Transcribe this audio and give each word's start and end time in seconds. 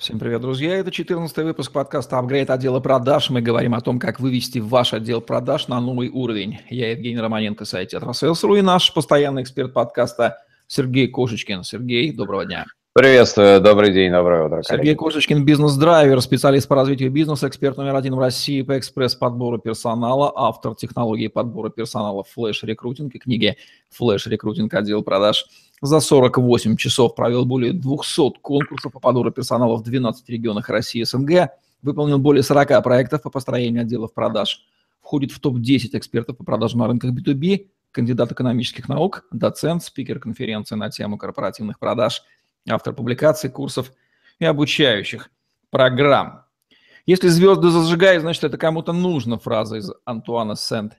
Всем 0.00 0.18
привет, 0.18 0.40
друзья. 0.40 0.78
Это 0.78 0.90
14 0.90 1.36
выпуск 1.44 1.72
подкаста 1.72 2.18
«Апгрейд 2.18 2.48
отдела 2.48 2.80
продаж». 2.80 3.28
Мы 3.28 3.42
говорим 3.42 3.74
о 3.74 3.82
том, 3.82 3.98
как 3.98 4.18
вывести 4.18 4.58
ваш 4.58 4.94
отдел 4.94 5.20
продаж 5.20 5.68
на 5.68 5.78
новый 5.78 6.08
уровень. 6.08 6.58
Я 6.70 6.92
Евгений 6.92 7.20
Романенко, 7.20 7.66
сайт 7.66 7.92
Atrasales.ru 7.92 8.58
и 8.58 8.62
наш 8.62 8.94
постоянный 8.94 9.42
эксперт 9.42 9.74
подкаста 9.74 10.38
Сергей 10.68 11.06
Кошечкин. 11.06 11.64
Сергей, 11.64 12.12
доброго 12.12 12.46
дня. 12.46 12.64
Приветствую, 12.94 13.60
добрый 13.60 13.92
день, 13.92 14.10
доброе 14.10 14.46
утро. 14.46 14.62
Сергей 14.62 14.94
Кошечкин, 14.94 15.44
бизнес-драйвер, 15.44 16.22
специалист 16.22 16.66
по 16.66 16.76
развитию 16.76 17.10
бизнеса, 17.10 17.46
эксперт 17.46 17.76
номер 17.76 17.94
один 17.94 18.14
в 18.14 18.18
России 18.18 18.62
по 18.62 18.78
экспресс-подбору 18.78 19.58
персонала, 19.58 20.32
автор 20.34 20.74
технологии 20.76 21.28
подбора 21.28 21.68
персонала 21.68 22.24
Recruiting 22.36 23.10
и 23.12 23.18
книги 23.18 23.56
Recruiting 24.00 24.68
отдел 24.72 25.02
продаж. 25.02 25.44
За 25.82 26.00
48 26.00 26.76
часов 26.76 27.14
провел 27.14 27.46
более 27.46 27.72
200 27.72 28.40
конкурсов 28.40 28.92
по 28.92 29.00
подбору 29.00 29.30
персонала 29.30 29.76
в 29.76 29.82
12 29.82 30.28
регионах 30.28 30.68
России 30.68 31.00
и 31.00 31.04
СНГ, 31.04 31.50
выполнил 31.82 32.18
более 32.18 32.42
40 32.42 32.82
проектов 32.82 33.22
по 33.22 33.30
построению 33.30 33.82
отделов 33.82 34.12
продаж, 34.12 34.66
входит 35.00 35.32
в 35.32 35.40
топ-10 35.40 35.90
экспертов 35.94 36.36
по 36.36 36.44
продажам 36.44 36.80
на 36.80 36.88
рынках 36.88 37.12
B2B, 37.12 37.68
кандидат 37.92 38.30
экономических 38.30 38.88
наук, 38.88 39.24
доцент, 39.32 39.82
спикер 39.82 40.20
конференции 40.20 40.74
на 40.74 40.90
тему 40.90 41.16
корпоративных 41.16 41.78
продаж– 41.78 42.22
автор 42.68 42.94
публикаций, 42.94 43.50
курсов 43.50 43.92
и 44.38 44.44
обучающих 44.44 45.30
программ. 45.70 46.44
Если 47.06 47.28
звезды 47.28 47.70
зажигают, 47.70 48.22
значит, 48.22 48.44
это 48.44 48.58
кому-то 48.58 48.92
нужно, 48.92 49.38
фраза 49.38 49.76
из 49.76 49.90
Антуана 50.04 50.56
Сент 50.56 50.98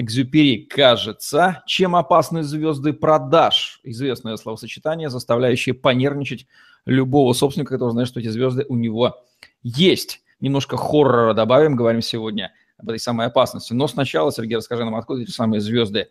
Экзюпери, 0.00 0.58
кажется. 0.58 1.64
Чем 1.66 1.96
опасны 1.96 2.44
звезды 2.44 2.92
продаж? 2.92 3.80
Известное 3.82 4.36
словосочетание, 4.36 5.10
заставляющее 5.10 5.74
понервничать 5.74 6.46
любого 6.86 7.32
собственника, 7.32 7.74
который 7.74 7.90
знает, 7.90 8.06
что 8.06 8.20
эти 8.20 8.28
звезды 8.28 8.64
у 8.68 8.76
него 8.76 9.16
есть. 9.64 10.20
Немножко 10.38 10.76
хоррора 10.76 11.34
добавим, 11.34 11.74
говорим 11.74 12.00
сегодня 12.00 12.52
об 12.76 12.90
этой 12.90 13.00
самой 13.00 13.26
опасности. 13.26 13.72
Но 13.72 13.88
сначала, 13.88 14.30
Сергей, 14.30 14.58
расскажи 14.58 14.84
нам, 14.84 14.94
откуда 14.94 15.22
эти 15.22 15.32
самые 15.32 15.60
звезды 15.60 16.10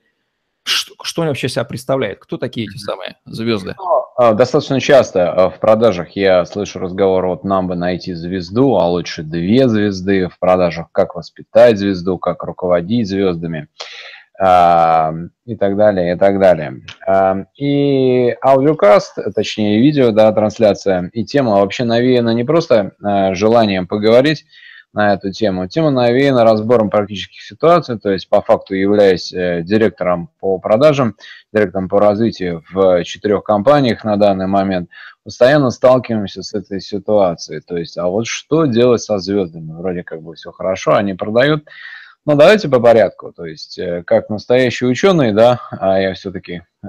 что, 0.67 0.93
что 1.01 1.21
они 1.21 1.29
вообще 1.29 1.49
себя 1.49 1.63
представляют? 1.63 2.19
Кто 2.19 2.37
такие 2.37 2.67
эти 2.67 2.77
самые 2.77 3.15
звезды? 3.25 3.73
Ну, 3.77 4.05
а, 4.17 4.33
достаточно 4.33 4.79
часто 4.79 5.31
а, 5.31 5.49
в 5.49 5.59
продажах 5.59 6.09
я 6.15 6.45
слышу 6.45 6.79
разговор, 6.79 7.27
вот 7.27 7.43
нам 7.43 7.67
бы 7.67 7.75
найти 7.75 8.13
звезду, 8.13 8.75
а 8.75 8.87
лучше 8.87 9.23
две 9.23 9.69
звезды. 9.69 10.27
В 10.27 10.37
продажах 10.39 10.87
как 10.91 11.15
воспитать 11.15 11.77
звезду, 11.77 12.17
как 12.17 12.43
руководить 12.43 13.07
звездами 13.07 13.67
а, 14.39 15.13
и 15.45 15.55
так 15.55 15.77
далее, 15.77 16.15
и 16.15 16.17
так 16.17 16.39
далее. 16.39 16.81
И 17.55 18.35
аудиокаст, 18.43 19.17
точнее 19.33 19.79
видео, 19.79 20.11
да, 20.11 20.31
трансляция, 20.33 21.09
и 21.13 21.23
тема 21.23 21.51
вообще 21.51 21.85
навеяна 21.85 22.33
не 22.33 22.43
просто 22.43 22.93
желанием 23.33 23.87
поговорить, 23.87 24.45
на 24.93 25.13
эту 25.13 25.31
тему. 25.31 25.67
Тема 25.67 25.91
навеяна 25.91 26.43
разбором 26.43 26.89
практических 26.89 27.41
ситуаций, 27.41 27.99
то 27.99 28.09
есть 28.09 28.29
по 28.29 28.41
факту 28.41 28.73
являясь 28.73 29.33
э, 29.33 29.61
директором 29.63 30.29
по 30.39 30.57
продажам, 30.59 31.15
директором 31.53 31.89
по 31.89 31.99
развитию 31.99 32.63
в 32.71 33.03
четырех 33.03 33.43
компаниях 33.43 34.03
на 34.03 34.17
данный 34.17 34.47
момент, 34.47 34.89
постоянно 35.23 35.69
сталкиваемся 35.71 36.41
с 36.41 36.53
этой 36.53 36.81
ситуацией. 36.81 37.61
То 37.61 37.77
есть, 37.77 37.97
а 37.97 38.07
вот 38.07 38.27
что 38.27 38.65
делать 38.65 39.01
со 39.01 39.19
звездами? 39.19 39.71
Вроде 39.73 40.03
как 40.03 40.21
бы 40.21 40.35
все 40.35 40.51
хорошо, 40.51 40.95
они 40.95 41.13
продают. 41.13 41.67
Но 42.25 42.35
давайте 42.35 42.67
по 42.67 42.79
порядку. 42.79 43.31
То 43.31 43.45
есть, 43.45 43.77
э, 43.77 44.03
как 44.05 44.29
настоящий 44.29 44.85
ученый, 44.85 45.31
да, 45.31 45.61
а 45.71 45.99
я 45.99 46.13
все-таки 46.13 46.63
э, 46.83 46.87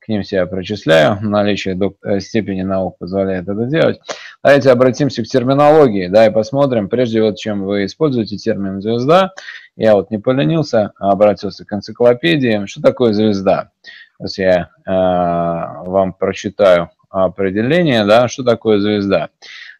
к 0.00 0.08
ним 0.08 0.22
себя 0.22 0.46
причисляю, 0.46 1.18
наличие 1.20 1.78
степени 2.20 2.62
наук 2.62 2.98
позволяет 2.98 3.48
это 3.48 3.64
делать. 3.66 4.00
Давайте 4.42 4.70
обратимся 4.70 5.22
к 5.22 5.26
терминологии, 5.26 6.08
да, 6.08 6.26
и 6.26 6.30
посмотрим, 6.30 6.88
прежде 6.88 7.22
вот 7.22 7.36
чем 7.36 7.64
вы 7.64 7.84
используете 7.84 8.36
термин 8.36 8.80
«звезда», 8.80 9.32
я 9.76 9.94
вот 9.94 10.10
не 10.10 10.18
поленился, 10.18 10.92
а 10.98 11.12
обратился 11.12 11.64
к 11.64 11.72
энциклопедии. 11.72 12.66
Что 12.66 12.82
такое 12.82 13.12
звезда? 13.12 13.70
Сейчас 14.18 14.38
я 14.38 14.68
э, 14.84 15.88
вам 15.88 16.12
прочитаю 16.12 16.90
определение, 17.08 18.04
да, 18.04 18.28
что 18.28 18.42
такое 18.44 18.80
звезда. 18.80 19.30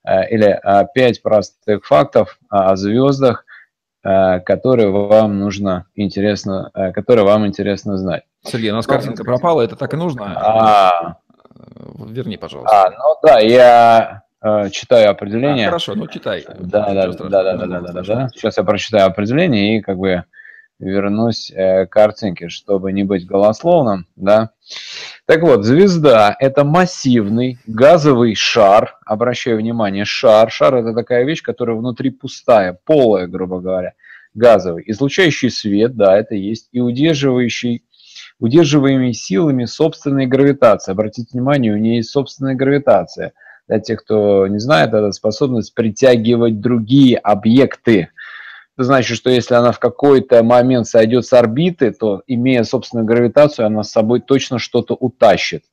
Э, 0.05 0.29
или 0.29 0.47
э, 0.49 0.87
пять 0.95 1.23
простых 1.23 1.85
фактов 1.85 2.39
о 2.49 2.75
звездах, 2.77 3.45
э, 4.05 4.41
которые 4.41 4.91
вам 4.91 5.39
нужно 5.39 5.87
интересно, 5.95 6.71
которые 6.95 7.25
вам 7.25 7.47
интересно 7.47 7.99
знать. 7.99 8.25
Сергей, 8.45 8.71
у 8.71 8.75
нас 8.75 8.87
картинка 8.87 9.25
пропала, 9.25 9.63
это 9.63 9.77
так 9.77 9.95
и 9.95 9.97
нужно? 9.97 10.33
А, 10.37 11.17
Верни, 12.09 12.37
пожалуйста. 12.37 12.87
А, 12.87 12.91
ну 12.91 13.17
да, 13.23 13.39
я 13.39 14.23
читаю 14.71 15.11
определение. 15.11 15.67
А, 15.67 15.71
хорошо, 15.71 15.95
ну 15.95 16.07
читай. 16.09 16.45
Да, 16.59 16.93
да, 16.93 17.07
да, 17.07 17.29
да, 17.29 17.43
да, 17.43 17.57
да, 17.57 17.67
да, 17.67 17.93
да, 17.93 18.03
да. 18.03 18.29
Сейчас 18.35 18.57
я 18.57 18.65
прочитаю 18.65 19.07
определение 19.07 19.79
и 19.79 19.81
как 19.81 19.99
бы 19.99 20.25
вернусь 20.81 21.53
э, 21.53 21.87
к 21.87 21.91
картинке, 21.91 22.49
чтобы 22.49 22.93
не 22.93 23.05
быть 23.05 23.25
голословным, 23.25 24.07
да. 24.17 24.51
Так 25.27 25.43
вот, 25.43 25.65
звезда– 25.65 26.35
это 26.41 26.65
массивный 26.65 27.59
газовый 27.67 28.35
шар, 28.35 28.99
обращаю 29.07 29.59
внимание, 29.59 30.05
шар. 30.05 30.51
Шар– 30.51 30.75
это 30.77 30.93
такая 30.93 31.25
вещь, 31.25 31.43
которая 31.43 31.77
внутри 31.77 32.11
пустая, 32.11 32.77
полая, 32.85 33.29
грубо 33.29 33.61
говоря, 33.61 33.93
газовый. 34.35 34.83
Излучающий 34.87 35.51
свет, 35.51 35.95
да, 35.95 36.19
это 36.19 36.35
есть, 36.35 36.69
и 36.73 36.81
удерживающий 36.81 37.85
удерживаемый 38.41 39.13
силами 39.13 39.67
собственной 39.67 40.27
гравитации. 40.27 40.91
Обратите 40.91 41.29
внимание, 41.33 41.73
у 41.73 41.77
нее 41.77 41.97
есть 41.97 42.11
собственная 42.11 42.57
гравитация– 42.57 43.33
для 43.73 43.81
тех, 43.81 44.05
кто 44.05 44.47
не 44.49 44.59
знает, 44.59 44.93
это 44.93 45.13
способность 45.13 45.75
притягивать 45.75 46.61
другие 46.61 47.17
объекты. 47.17 48.11
Это 48.77 48.85
значит, 48.85 49.17
что 49.17 49.31
если 49.31 49.55
она 49.55 49.73
в 49.73 49.79
какой-то 49.79 50.43
момент 50.43 50.87
сойдет 50.87 51.25
с 51.25 51.33
орбиты, 51.33 51.91
то, 51.91 52.23
имея 52.27 52.65
собственную 52.65 53.07
гравитацию, 53.07 53.67
она 53.67 53.83
с 53.83 53.91
собой 53.91 54.21
точно 54.21 54.59
что-то 54.59 54.95
утащит. 54.95 55.65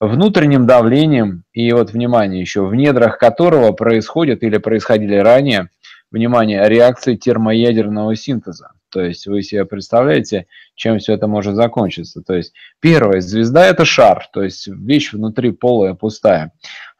Внутренним 0.00 0.66
давлением, 0.66 1.44
и 1.52 1.70
вот, 1.72 1.92
внимание, 1.92 2.40
еще 2.40 2.64
в 2.66 2.74
недрах 2.74 3.18
которого 3.18 3.72
происходят 3.72 4.42
или 4.42 4.56
происходили 4.56 5.16
ранее, 5.16 5.68
внимание, 6.10 6.66
реакции 6.68 7.16
термоядерного 7.16 8.16
синтеза. 8.16 8.70
То 8.90 9.02
есть 9.02 9.26
вы 9.26 9.42
себе 9.42 9.64
представляете, 9.64 10.46
чем 10.74 10.98
все 10.98 11.14
это 11.14 11.26
может 11.26 11.54
закончиться. 11.54 12.22
То 12.22 12.34
есть 12.34 12.54
первое, 12.80 13.20
звезда– 13.20 13.66
это 13.68 13.84
шар, 13.84 14.26
то 14.32 14.42
есть 14.42 14.68
вещь 14.68 15.12
внутри 15.12 15.50
полая, 15.50 15.94
пустая. 15.94 16.52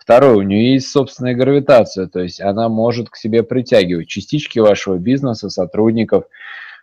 Второе, 0.07 0.37
у 0.37 0.43
нее 0.43 0.75
есть 0.75 0.89
собственная 0.89 1.35
гравитация, 1.35 2.07
то 2.07 2.21
есть 2.21 2.41
она 2.41 2.69
может 2.69 3.11
к 3.11 3.17
себе 3.17 3.43
притягивать 3.43 4.07
частички 4.07 4.61
вашего 4.61 4.99
бизнеса, 4.99 5.51
сотрудников, 5.51 6.27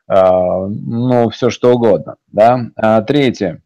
э, 0.10 0.14
ну, 0.14 1.30
все 1.30 1.50
что 1.50 1.72
угодно. 1.72 2.18
Да? 2.34 2.60
А 2.76 3.02
третье, 3.02 3.62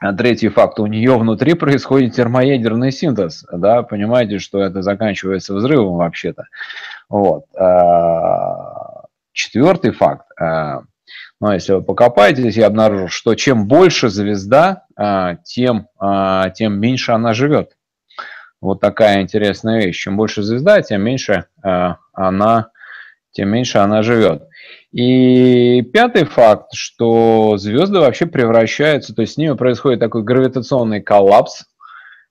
а 0.00 0.12
третий 0.14 0.48
факт, 0.48 0.80
у 0.80 0.86
нее 0.86 1.16
внутри 1.16 1.54
происходит 1.54 2.16
термоядерный 2.16 2.90
синтез, 2.90 3.46
да, 3.52 3.84
понимаете, 3.84 4.40
что 4.40 4.60
это 4.60 4.82
заканчивается 4.82 5.54
взрывом 5.54 5.98
вообще-то. 5.98 6.46
Вот. 7.08 7.44
А, 7.56 9.04
четвертый 9.30 9.92
факт, 9.92 10.26
а, 10.40 10.80
ну, 11.40 11.52
если 11.52 11.74
вы 11.74 11.82
покопаетесь, 11.82 12.56
я 12.56 12.66
обнаружил, 12.66 13.06
что 13.06 13.36
чем 13.36 13.68
больше 13.68 14.08
звезда, 14.08 14.86
тем, 15.44 15.86
тем 16.54 16.80
меньше 16.80 17.12
она 17.12 17.32
живет. 17.32 17.76
Вот 18.62 18.80
такая 18.80 19.22
интересная 19.22 19.82
вещь. 19.82 20.00
Чем 20.00 20.16
больше 20.16 20.42
звезда, 20.42 20.80
тем 20.82 21.02
меньше 21.02 21.46
э, 21.64 21.94
она, 22.12 22.70
тем 23.32 23.48
меньше 23.48 23.78
она 23.78 24.04
живет. 24.04 24.44
И 24.92 25.82
пятый 25.92 26.24
факт, 26.24 26.72
что 26.72 27.56
звезды 27.58 27.98
вообще 27.98 28.26
превращаются, 28.26 29.14
то 29.14 29.22
есть 29.22 29.34
с 29.34 29.36
ними 29.36 29.54
происходит 29.54 29.98
такой 29.98 30.22
гравитационный 30.22 31.02
коллапс, 31.02 31.64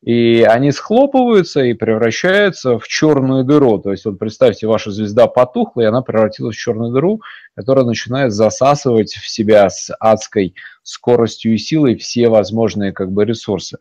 и 0.02 0.48
они 0.50 0.72
схлопываются 0.72 1.62
и 1.64 1.74
превращаются 1.74 2.80
в 2.80 2.88
черную 2.88 3.44
дыру. 3.44 3.80
То 3.80 3.92
есть 3.92 4.06
вот 4.06 4.18
представьте, 4.18 4.68
ваша 4.68 4.90
звезда 4.90 5.28
потухла, 5.28 5.82
и 5.82 5.86
она 5.86 6.02
превратилась 6.02 6.56
в 6.56 6.60
черную 6.60 6.94
дыру, 6.94 7.22
которая 7.58 7.84
начинает 7.84 8.32
засасывать 8.32 9.14
в 9.16 9.28
себя 9.28 9.70
с 9.70 9.94
адской 10.00 10.56
скоростью 10.82 11.54
и 11.54 11.58
силой 11.58 11.98
все 11.98 12.30
возможные 12.30 12.94
как 12.94 13.12
бы 13.12 13.26
ресурсы. 13.26 13.80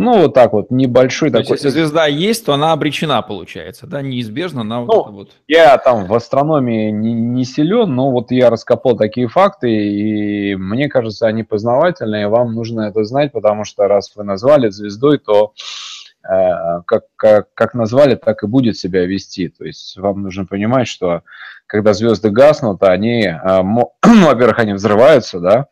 Ну, 0.00 0.16
вот 0.22 0.32
так 0.32 0.52
вот, 0.52 0.70
небольшой 0.70 1.30
то 1.30 1.38
такой. 1.38 1.54
Есть, 1.54 1.64
если 1.64 1.80
звезда 1.80 2.06
есть, 2.06 2.46
то 2.46 2.54
она 2.54 2.70
обречена, 2.70 3.20
получается, 3.20 3.88
да, 3.88 4.00
неизбежно 4.00 4.62
на 4.62 4.82
вот 4.82 4.94
ну, 4.94 5.00
это 5.02 5.10
вот. 5.10 5.30
Я 5.48 5.76
там 5.76 6.06
в 6.06 6.14
астрономии 6.14 6.92
не, 6.92 7.12
не 7.12 7.44
силен, 7.44 7.92
но 7.96 8.12
вот 8.12 8.30
я 8.30 8.48
раскопал 8.48 8.96
такие 8.96 9.26
факты, 9.26 9.68
и 9.68 10.54
мне 10.54 10.88
кажется, 10.88 11.26
они 11.26 11.42
познавательные, 11.42 12.28
вам 12.28 12.54
нужно 12.54 12.82
это 12.82 13.02
знать, 13.02 13.32
потому 13.32 13.64
что 13.64 13.88
раз 13.88 14.12
вы 14.14 14.22
назвали 14.22 14.68
звездой, 14.68 15.18
то 15.18 15.52
э, 16.22 16.82
как, 16.86 17.06
как, 17.16 17.52
как 17.54 17.74
назвали, 17.74 18.14
так 18.14 18.44
и 18.44 18.46
будет 18.46 18.78
себя 18.78 19.04
вести. 19.04 19.48
То 19.48 19.64
есть 19.64 19.98
вам 19.98 20.22
нужно 20.22 20.46
понимать, 20.46 20.86
что 20.86 21.22
когда 21.66 21.92
звезды 21.92 22.30
гаснут, 22.30 22.84
они, 22.84 23.24
э, 23.24 23.36
во-первых, 24.02 24.60
они 24.60 24.74
взрываются, 24.74 25.40
да, 25.40 25.66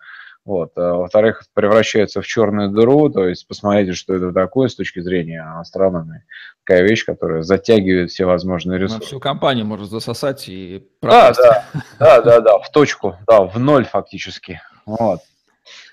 Вот. 0.46 0.70
А, 0.76 0.94
во-вторых, 0.94 1.42
превращается 1.54 2.22
в 2.22 2.26
черную 2.26 2.70
дыру, 2.70 3.10
то 3.10 3.26
есть 3.26 3.46
посмотрите, 3.48 3.94
что 3.94 4.14
это 4.14 4.32
такое 4.32 4.68
с 4.68 4.76
точки 4.76 5.00
зрения 5.00 5.42
астрономии. 5.42 6.22
Такая 6.64 6.84
вещь, 6.84 7.04
которая 7.04 7.42
затягивает 7.42 8.10
все 8.10 8.26
возможные 8.26 8.78
ресурсы. 8.78 9.00
На 9.00 9.06
всю 9.06 9.20
компанию 9.20 9.66
может 9.66 9.90
засосать 9.90 10.48
и 10.48 10.86
пропасть. 11.00 11.40
Да, 11.42 11.64
да, 11.74 11.82
да, 11.98 12.22
да, 12.22 12.40
да, 12.40 12.58
в 12.60 12.70
точку, 12.70 13.16
да, 13.26 13.42
в 13.42 13.58
ноль 13.58 13.84
фактически. 13.84 14.60
Вот. 14.86 15.20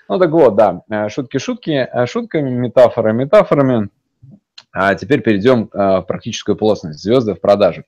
Ну 0.08 0.20
так 0.20 0.30
вот, 0.30 0.54
да, 0.54 0.82
э, 0.88 1.08
шутки-шутки, 1.08 1.88
э, 1.92 2.06
шутками, 2.06 2.50
метафоры 2.50 3.12
метафорами. 3.12 3.88
А 4.74 4.94
теперь 4.94 5.22
перейдем 5.22 5.70
э, 5.72 5.78
в 6.00 6.02
практическую 6.02 6.56
плотность. 6.56 7.00
Звезды 7.00 7.34
в 7.34 7.40
продаже. 7.40 7.84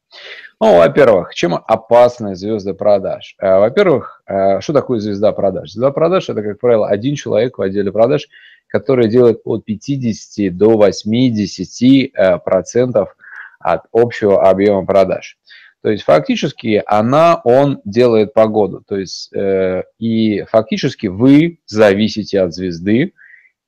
Ну, 0.61 0.79
во-первых, 0.79 1.35
чем 1.35 1.55
опасны 1.55 2.35
звезды 2.35 2.73
продаж? 2.73 3.37
Во-первых, 3.39 4.23
что 4.61 4.73
такое 4.73 5.01
звезда 5.01 5.33
продаж? 5.33 5.73
Звезда 5.73 5.91
продаж– 5.91 6.29
это, 6.31 6.43
как 6.43 6.59
правило, 6.59 6.89
один 6.89 7.15
человек 7.15 7.59
в 7.59 7.63
отделе 7.63 7.93
продаж, 7.93 8.27
который 8.69 9.09
делает 9.09 9.41
от 9.45 9.67
50 9.67 10.57
до 10.57 10.79
80 10.79 12.43
процентов 12.43 13.15
от 13.59 13.83
общего 13.93 14.49
объема 14.49 14.87
продаж. 14.87 15.37
То 15.87 15.91
есть 15.91 16.03
фактически 16.03 16.83
она, 16.85 17.41
он 17.45 17.81
делает 17.85 18.35
погоду. 18.35 18.83
То 18.87 18.97
есть 18.97 19.33
э, 19.33 19.85
и 20.01 20.43
фактически 20.51 21.07
вы 21.07 21.61
зависите 21.67 22.41
от 22.41 22.53
звезды, 22.55 23.13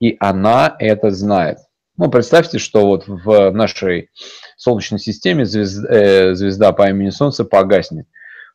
и 0.01 0.17
она 0.19 0.75
это 0.81 1.13
знает. 1.13 1.59
Ну, 1.99 2.09
представьте, 2.09 2.59
что 2.59 2.87
вот 2.87 3.09
в 3.09 3.51
нашей 3.51 4.11
Солнечной 4.57 5.01
системе 5.01 5.45
звезда, 5.45 5.89
э, 5.93 6.35
звезда 6.35 6.73
по 6.73 6.89
имени 6.89 7.11
Солнце 7.11 7.45
погаснет. 7.45 8.07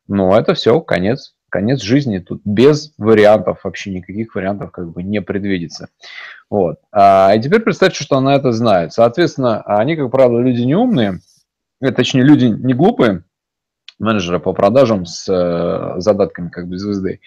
Ну, 0.07 0.34
это 0.34 0.54
все, 0.54 0.80
конец, 0.80 1.36
конец 1.50 1.81
жизни. 1.81 2.19
Тут 2.19 2.42
без 2.45 2.94
вариантов, 2.98 3.60
вообще 3.66 3.92
никаких 3.92 4.34
вариантов 4.34 4.72
как 4.72 4.90
бы 4.94 5.04
не 5.04 5.22
предвидится. 5.22 5.90
Вот. 6.50 6.78
А, 6.94 7.34
и 7.36 7.42
теперь 7.42 7.60
представьте, 7.60 8.01
что 8.01 8.16
она 8.16 8.34
это 8.34 8.54
знает. 8.54 8.94
Соответственно, 8.94 9.62
они, 9.63 9.98
как 9.98 10.10
правило, 10.10 10.40
люди 10.40 10.62
не 10.62 10.75
умные, 10.75 11.19
э, 11.81 11.92
точнее, 11.92 12.24
люди 12.24 12.45
не 12.45 12.74
глупые, 12.74 13.25
менеджера 14.00 14.40
по 14.40 14.54
продажам 14.54 15.06
с 15.06 15.28
э, 15.30 16.00
задатками 16.00 16.48
как 16.48 16.69
бы 16.69 16.78
звезды. 16.78 17.19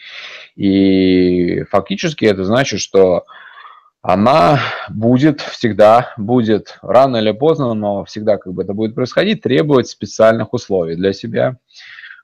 И 0.54 1.62
фактически 1.64 2.24
это 2.24 2.44
значит, 2.44 2.80
что 2.80 3.26
она 4.06 4.60
будет 4.88 5.40
всегда, 5.40 6.14
будет 6.16 6.78
рано 6.80 7.16
или 7.16 7.32
поздно, 7.32 7.74
но 7.74 8.04
всегда 8.04 8.36
как 8.36 8.52
бы 8.52 8.62
это 8.62 8.72
будет 8.72 8.94
происходить, 8.94 9.42
требовать 9.42 9.88
специальных 9.88 10.54
условий 10.54 10.94
для 10.94 11.12
себя. 11.12 11.56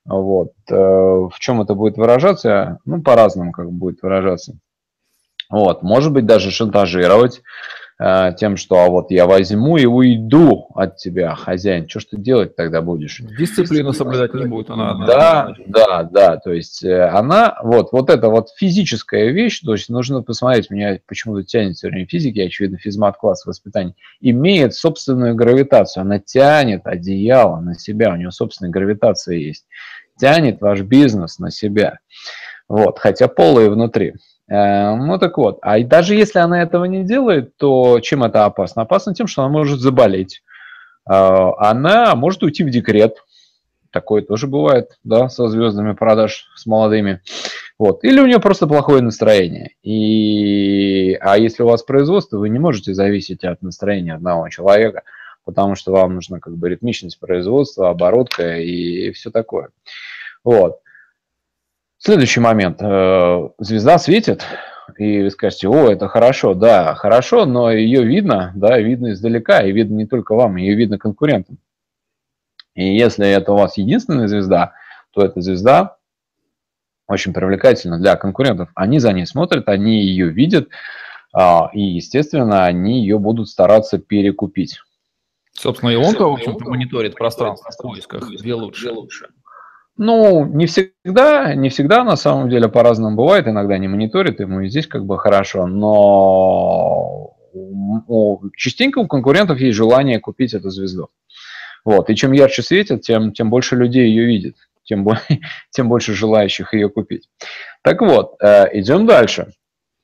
Вот. 0.04 0.52
Э, 0.70 0.74
в 0.74 1.34
чем 1.40 1.60
это 1.60 1.74
будет 1.74 1.96
выражаться? 1.96 2.78
Ну, 2.84 3.02
по-разному 3.02 3.50
как 3.50 3.72
будет 3.72 4.00
выражаться. 4.02 4.58
Вот. 5.50 5.82
Может 5.82 6.12
быть, 6.12 6.24
даже 6.24 6.52
шантажировать, 6.52 7.42
тем, 8.36 8.56
что 8.56 8.80
а 8.80 8.88
вот 8.88 9.10
я 9.10 9.26
возьму 9.26 9.76
и 9.76 9.86
уйду 9.86 10.68
от 10.74 10.96
тебя, 10.96 11.34
хозяин, 11.34 11.88
что 11.88 12.00
ж 12.00 12.06
ты 12.06 12.16
делать 12.16 12.56
тогда 12.56 12.82
будешь? 12.82 13.22
Дисциплину 13.38 13.92
соблюдать 13.92 14.34
не 14.34 14.46
будет 14.46 14.70
она. 14.70 15.06
Да, 15.06 15.54
да, 15.66 16.02
да, 16.02 16.36
то 16.38 16.52
есть 16.52 16.82
э, 16.84 17.08
она, 17.08 17.58
вот, 17.62 17.92
вот 17.92 18.10
эта 18.10 18.28
вот 18.28 18.48
физическая 18.56 19.30
вещь, 19.30 19.60
то 19.60 19.72
есть 19.72 19.88
нужно 19.88 20.22
посмотреть, 20.22 20.70
меня 20.70 20.98
почему-то 21.06 21.44
тянет 21.44 21.76
все 21.76 21.88
время 21.88 22.06
физики, 22.06 22.40
очевидно, 22.40 22.78
физмат-класс 22.78 23.46
воспитания, 23.46 23.94
имеет 24.20 24.74
собственную 24.74 25.34
гравитацию, 25.34 26.02
она 26.02 26.18
тянет 26.18 26.86
одеяло 26.86 27.60
на 27.60 27.74
себя, 27.74 28.12
у 28.12 28.16
нее 28.16 28.32
собственная 28.32 28.72
гравитация 28.72 29.36
есть, 29.36 29.66
тянет 30.18 30.60
ваш 30.60 30.80
бизнес 30.80 31.38
на 31.38 31.50
себя, 31.50 31.98
вот, 32.68 32.98
хотя 32.98 33.28
полые 33.28 33.70
внутри. 33.70 34.14
Э, 34.52 34.94
ну 34.96 35.18
так 35.18 35.38
вот, 35.38 35.58
а 35.62 35.82
даже 35.82 36.14
если 36.14 36.38
она 36.38 36.62
этого 36.62 36.84
не 36.84 37.04
делает, 37.04 37.56
то 37.56 38.00
чем 38.00 38.22
это 38.22 38.44
опасно? 38.44 38.82
Опасно 38.82 39.14
тем, 39.14 39.26
что 39.26 39.42
она 39.42 39.50
может 39.50 39.80
заболеть. 39.80 40.42
Э, 41.08 41.52
она 41.56 42.14
может 42.14 42.42
уйти 42.42 42.62
в 42.62 42.68
декрет. 42.68 43.24
Такое 43.90 44.22
тоже 44.22 44.46
бывает, 44.46 44.98
да, 45.04 45.28
со 45.28 45.48
звездами 45.48 45.92
продаж, 45.92 46.48
с 46.54 46.66
молодыми. 46.66 47.20
Вот. 47.78 48.04
Или 48.04 48.20
у 48.20 48.26
нее 48.26 48.40
просто 48.40 48.66
плохое 48.66 49.02
настроение. 49.02 49.74
И... 49.82 51.14
А 51.20 51.36
если 51.38 51.62
у 51.62 51.66
вас 51.66 51.82
производство, 51.82 52.38
вы 52.38 52.48
не 52.48 52.58
можете 52.58 52.94
зависеть 52.94 53.44
от 53.44 53.62
настроения 53.62 54.14
одного 54.14 54.48
человека, 54.48 55.02
потому 55.44 55.74
что 55.74 55.92
вам 55.92 56.14
нужна 56.14 56.40
как 56.40 56.56
бы 56.56 56.68
ритмичность 56.68 57.18
производства, 57.18 57.90
оборотка 57.90 58.58
и 58.58 59.12
все 59.12 59.30
такое. 59.30 59.70
Вот. 60.44 60.78
Следующий 62.04 62.40
момент. 62.40 62.78
Э, 62.82 63.48
звезда 63.58 63.96
светит, 63.96 64.44
и 64.98 65.22
вы 65.22 65.30
скажете, 65.30 65.68
о, 65.68 65.88
это 65.88 66.08
хорошо, 66.08 66.52
да, 66.52 66.96
хорошо, 66.96 67.46
но 67.46 67.70
ее 67.70 68.02
видно, 68.02 68.50
да, 68.56 68.76
видно 68.80 69.12
издалека, 69.12 69.62
и 69.62 69.70
видно 69.70 69.98
не 69.98 70.06
только 70.06 70.34
вам, 70.34 70.56
ее 70.56 70.74
видно 70.74 70.98
конкурентам. 70.98 71.58
И 72.74 72.92
если 72.96 73.28
это 73.28 73.52
у 73.52 73.56
вас 73.56 73.76
единственная 73.76 74.26
звезда, 74.26 74.72
то 75.12 75.24
эта 75.24 75.40
звезда 75.42 75.98
очень 77.06 77.32
привлекательна 77.32 78.00
для 78.00 78.16
конкурентов. 78.16 78.70
Они 78.74 78.98
за 78.98 79.12
ней 79.12 79.24
смотрят, 79.24 79.68
они 79.68 80.02
ее 80.02 80.28
видят, 80.28 80.70
а, 81.32 81.70
и, 81.72 81.82
естественно, 81.82 82.64
они 82.64 83.02
ее 83.02 83.20
будут 83.20 83.48
стараться 83.48 83.98
перекупить. 83.98 84.80
Собственно, 85.52 85.90
и 85.90 85.94
он-то, 85.94 86.28
в 86.28 86.32
общем-то, 86.32 86.64
мониторит 86.64 87.14
пространство 87.14 87.70
в 87.70 87.76
поисках, 87.80 88.28
где 88.28 88.54
лучше. 88.54 88.86
Где 88.86 88.90
лучше. 88.90 89.28
Ну, 89.96 90.46
не 90.46 90.66
всегда, 90.66 91.54
не 91.54 91.68
всегда 91.68 92.02
на 92.02 92.16
самом 92.16 92.48
деле 92.48 92.68
по-разному 92.68 93.16
бывает, 93.16 93.46
иногда 93.46 93.76
не 93.76 93.88
мониторит, 93.88 94.40
ему 94.40 94.60
и 94.60 94.68
здесь 94.68 94.86
как 94.86 95.04
бы 95.04 95.18
хорошо, 95.18 95.66
но 95.66 97.36
частенько 98.56 99.00
у 99.00 99.06
конкурентов 99.06 99.60
есть 99.60 99.76
желание 99.76 100.18
купить 100.18 100.54
эту 100.54 100.70
звезду. 100.70 101.08
Вот, 101.84 102.08
и 102.10 102.16
чем 102.16 102.32
ярче 102.32 102.62
светит, 102.62 103.02
тем, 103.02 103.32
тем 103.32 103.50
больше 103.50 103.76
людей 103.76 104.08
ее 104.08 104.24
видит, 104.24 104.56
тем, 104.84 105.04
более, 105.04 105.20
тем 105.70 105.88
больше 105.88 106.14
желающих 106.14 106.72
ее 106.74 106.88
купить. 106.88 107.28
Так 107.82 108.00
вот, 108.00 108.36
э, 108.40 108.68
идем 108.78 109.06
дальше. 109.06 109.52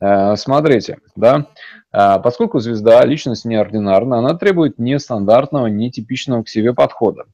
Э, 0.00 0.36
смотрите, 0.36 0.98
да, 1.16 1.46
э, 1.92 2.18
поскольку 2.22 2.58
звезда 2.58 3.04
личность 3.04 3.44
неординарна, 3.44 4.18
она 4.18 4.34
требует 4.34 4.78
нестандартного, 4.78 5.68
нетипичного 5.68 6.42
к 6.42 6.48
себе 6.48 6.74
подхода. 6.74 7.24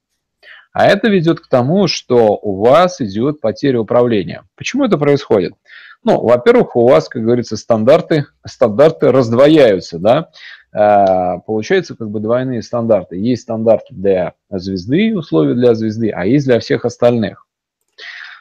А 0.75 0.87
это 0.87 1.09
ведет 1.09 1.39
к 1.39 1.49
тому, 1.49 1.87
что 1.87 2.37
у 2.37 2.57
вас 2.57 3.01
идет 3.01 3.41
потеря 3.41 3.81
управления. 3.81 4.43
Почему 4.57 4.85
это 4.85 4.99
происходит? 4.99 5.55
Ну, 6.03 6.21
во-первых, 6.21 6.75
у 6.75 6.89
вас, 6.89 7.09
как 7.09 7.23
говорится, 7.23 7.57
стандарты, 7.57 8.27
стандарты 8.45 9.13
раздвояются, 9.13 10.01
да, 10.01 10.31
а, 10.73 11.39
получается 11.39 11.95
как 11.95 12.11
бы 12.11 12.19
двойные 12.19 12.61
стандарты. 12.61 13.17
Есть 13.17 13.43
стандарты 13.43 13.95
для 13.95 14.35
звезды, 14.51 15.17
условия 15.17 15.55
для 15.55 15.75
звезды, 15.75 16.11
а 16.11 16.27
есть 16.27 16.45
для 16.47 16.59
всех 16.59 16.85
остальных. 16.85 17.47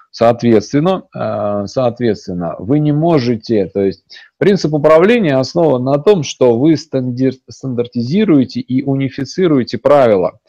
Соответственно, 0.10 1.03
а, 1.13 1.67
соответственно, 1.67 2.55
вы 2.58 2.79
не 2.79 2.91
можете, 2.91 3.67
то 3.67 3.81
есть 3.81 4.03
принцип 4.39 4.74
управления 4.74 5.38
основан 5.38 5.84
на 5.84 6.00
том, 6.00 6.24
что 6.24 6.58
вы 6.58 6.77
стандартизируете 6.77 8.60
и 8.60 8.81
унифицируете 8.84 9.77
правила. 9.77 10.39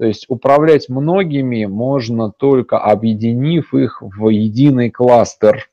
То 0.00 0.06
есть 0.06 0.24
управлять 0.28 0.88
многими 0.88 1.66
можно 1.66 2.32
только 2.32 2.78
объединив 2.78 3.74
их 3.74 4.00
в 4.00 4.30
единый 4.30 4.90
кластер 4.90 5.68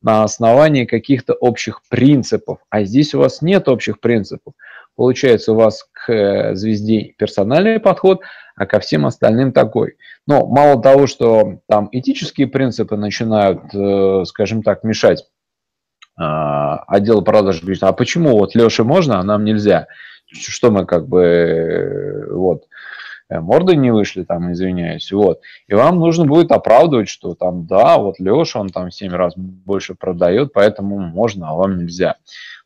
на 0.00 0.24
основании 0.24 0.86
каких-то 0.86 1.34
общих 1.34 1.82
принципов. 1.90 2.60
А 2.70 2.84
здесь 2.84 3.14
у 3.14 3.18
вас 3.18 3.42
нет 3.42 3.68
общих 3.68 4.00
принципов. 4.00 4.54
Получается, 4.94 5.52
у 5.52 5.56
вас 5.56 5.86
к 5.92 6.10
э, 6.10 6.54
звезде 6.54 7.12
персональный 7.18 7.78
подход, 7.78 8.22
а 8.56 8.64
ко 8.64 8.80
всем 8.80 9.04
остальным 9.04 9.52
такой. 9.52 9.96
Но 10.26 10.46
мало 10.46 10.80
того, 10.80 11.06
что 11.06 11.58
там 11.68 11.90
этические 11.92 12.46
принципы 12.46 12.96
начинают, 12.96 13.74
э, 13.74 14.24
скажем 14.24 14.62
так, 14.62 14.84
мешать 14.84 15.26
а, 16.18 16.78
отдел 16.86 17.20
продаж 17.20 17.60
говорит, 17.60 17.82
а 17.82 17.92
почему 17.92 18.38
вот 18.38 18.54
Леше 18.54 18.84
можно, 18.84 19.20
а 19.20 19.22
нам 19.22 19.44
нельзя? 19.44 19.86
Что 20.32 20.70
мы 20.70 20.86
как 20.86 21.08
бы 21.08 21.20
э, 21.22 22.32
вот 22.32 22.64
морды 23.30 23.76
не 23.76 23.90
вышли, 23.90 24.24
там, 24.24 24.52
извиняюсь, 24.52 25.10
вот. 25.12 25.40
И 25.66 25.74
вам 25.74 25.98
нужно 25.98 26.24
будет 26.24 26.52
оправдывать, 26.52 27.08
что 27.08 27.34
там, 27.34 27.66
да, 27.66 27.98
вот 27.98 28.18
Леша, 28.18 28.60
он 28.60 28.68
там 28.68 28.90
в 28.90 28.94
7 28.94 29.12
раз 29.12 29.34
больше 29.36 29.94
продает, 29.94 30.52
поэтому 30.52 30.98
можно, 30.98 31.48
а 31.50 31.54
вам 31.54 31.78
нельзя. 31.78 32.16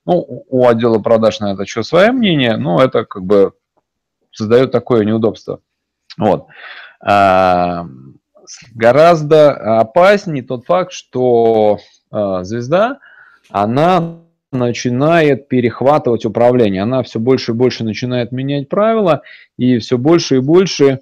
Ну, 0.06 0.44
у 0.48 0.66
отдела 0.66 0.98
продаж 0.98 1.40
на 1.40 1.52
это 1.52 1.66
что, 1.66 1.82
свое 1.82 2.12
мнение, 2.12 2.56
но 2.56 2.82
это 2.82 3.04
как 3.04 3.24
бы 3.24 3.52
создает 4.32 4.72
такое 4.72 5.04
неудобство. 5.04 5.60
Вот. 6.16 6.46
А, 7.00 7.86
гораздо 8.74 9.80
опаснее 9.80 10.42
тот 10.42 10.64
факт, 10.64 10.92
что 10.92 11.78
а, 12.10 12.44
звезда, 12.44 12.98
она 13.50 14.20
начинает 14.52 15.49
перехватывать 15.49 16.25
управление. 16.25 16.83
Она 16.83 17.02
все 17.02 17.19
больше 17.19 17.52
и 17.52 17.54
больше 17.54 17.85
начинает 17.85 18.33
менять 18.33 18.69
правила 18.69 19.23
и 19.57 19.78
все 19.78 19.97
больше 19.99 20.37
и 20.37 20.40
больше 20.40 21.00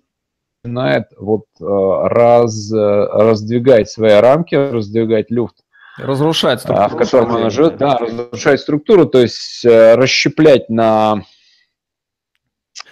начинает 0.64 1.06
вот 1.16 1.44
э, 1.60 1.64
раз, 1.64 2.70
раздвигать 2.72 3.88
свои 3.88 4.14
рамки, 4.14 4.54
раздвигать 4.54 5.30
люфт 5.30 5.56
Разрушать 5.98 6.60
структуру. 6.60 6.86
А, 6.86 6.88
в 6.88 6.96
котором 6.96 7.36
она 7.36 7.50
живет, 7.50 7.76
да, 7.76 7.98
разрушать 7.98 8.60
структуру, 8.60 9.06
то 9.06 9.20
есть 9.20 9.64
э, 9.64 9.96
расщеплять 9.96 10.70
на 10.70 11.24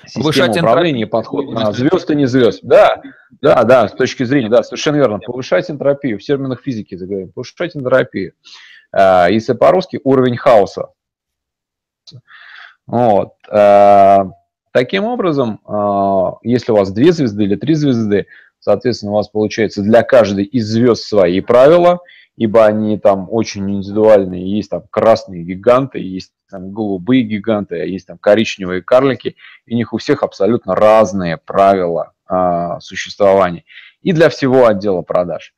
систему 0.07 0.53
управления 0.53 1.07
подход 1.07 1.49
на 1.53 1.73
звезд 1.73 2.11
и 2.11 2.17
не 2.17 2.27
звезд. 2.27 2.61
Да, 2.63 3.01
да, 3.41 3.63
да, 3.63 3.89
с 3.89 3.93
точки 3.93 4.25
зрения, 4.25 4.49
да, 4.49 4.65
совершенно 4.65 4.97
верно. 4.97 5.21
Повышать 5.21 5.71
энтропию, 5.71 6.19
в 6.19 6.23
терминах 6.23 6.63
физики 6.63 6.97
заговорим, 6.97 7.31
повышать 7.31 7.77
энтропию. 7.77 8.33
А, 8.93 9.29
если 9.29 9.53
по-русски, 9.53 10.01
уровень 10.05 10.37
хаоса. 10.37 10.91
Вот. 12.87 13.35
А, 13.51 14.31
таким 14.73 15.05
образом, 15.05 15.61
если 16.43 16.73
у 16.73 16.77
вас 16.77 16.93
две 16.93 17.13
звезды 17.13 17.45
или 17.45 17.57
три 17.57 17.75
звезды, 17.75 18.27
соответственно, 18.61 19.13
у 19.13 19.17
вас 19.17 19.29
получается 19.29 19.83
для 19.83 20.03
каждой 20.03 20.45
из 20.45 20.67
звезд 20.67 21.05
свои 21.05 21.41
правила– 21.41 22.01
ибо 22.37 22.67
они 22.67 22.99
там 22.99 23.29
очень 23.31 23.69
индивидуальные. 23.71 24.57
Есть 24.57 24.71
там 24.71 24.85
красные 24.91 25.43
гиганты, 25.43 25.99
есть 25.99 26.33
там 26.51 26.71
голубые 26.71 27.23
гиганты, 27.23 27.81
а 27.81 27.85
есть 27.85 28.07
там 28.07 28.19
коричневые 28.19 28.83
карлики, 28.83 29.37
и 29.65 29.75
у 29.75 29.77
них 29.77 29.93
у 29.93 29.99
всех 29.99 30.23
абсолютно 30.23 30.75
разные 30.75 31.39
правила 31.39 32.13
а, 32.27 32.79
существования. 32.81 33.65
И 34.03 34.13
для 34.13 34.29
всего 34.29 34.67
отдела 34.67 35.03
продаж. 35.03 35.55